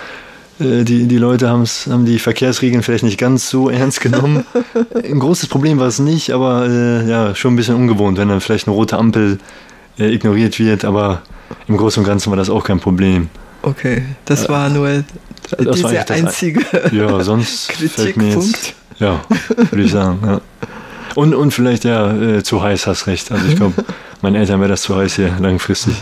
äh, 0.60 0.84
die, 0.84 1.06
die 1.08 1.18
Leute 1.18 1.50
haben's, 1.50 1.88
haben 1.88 2.06
die 2.06 2.18
Verkehrsregeln 2.20 2.82
vielleicht 2.82 3.04
nicht 3.04 3.20
ganz 3.20 3.50
so 3.50 3.70
ernst 3.82 4.02
genommen. 4.02 4.44
Ein 5.04 5.20
großes 5.20 5.48
Problem 5.48 5.78
war 5.80 5.88
es 5.88 6.00
nicht, 6.00 6.32
aber 6.32 6.68
äh, 6.68 7.08
ja, 7.10 7.36
schon 7.36 7.54
ein 7.54 7.56
bisschen 7.58 7.76
ungewohnt, 7.76 8.18
wenn 8.18 8.30
dann 8.30 8.42
vielleicht 8.42 8.68
eine 8.68 8.76
rote 8.76 8.98
Ampel 8.98 9.38
äh, 10.00 10.14
ignoriert 10.14 10.58
wird, 10.60 10.84
aber 10.84 11.22
im 11.68 11.78
Großen 11.78 12.02
und 12.02 12.08
Ganzen 12.08 12.32
war 12.32 12.38
das 12.38 12.50
auch 12.50 12.64
kein 12.64 12.80
Problem. 12.80 13.30
okay, 13.62 14.04
das 14.26 14.50
war 14.50 14.70
nur 14.70 15.04
das 15.60 15.84
war 15.84 15.92
das 15.94 16.10
ein- 16.12 16.26
einzige 16.26 16.62
Ja, 16.92 17.24
sonst 17.24 17.72
fällt 17.72 18.18
mir 18.18 18.34
Kritikpunkt. 18.34 18.48
jetzt, 18.58 18.74
ja, 19.00 19.22
würde 19.70 19.84
ich 19.84 19.92
sagen, 19.92 20.18
ja. 20.26 20.42
Und, 21.16 21.34
und 21.34 21.52
vielleicht, 21.52 21.86
ja, 21.86 22.14
äh, 22.14 22.44
zu 22.44 22.62
heiß, 22.62 22.88
hast 22.88 23.08
recht. 23.08 23.32
Also 23.32 23.48
ich 23.48 23.56
glaube, 23.56 23.86
meinen 24.22 24.36
Eltern 24.36 24.60
wäre 24.60 24.70
das 24.70 24.82
zu 24.82 24.96
heiß 24.96 25.16
hier 25.16 25.34
langfristig. 25.40 25.96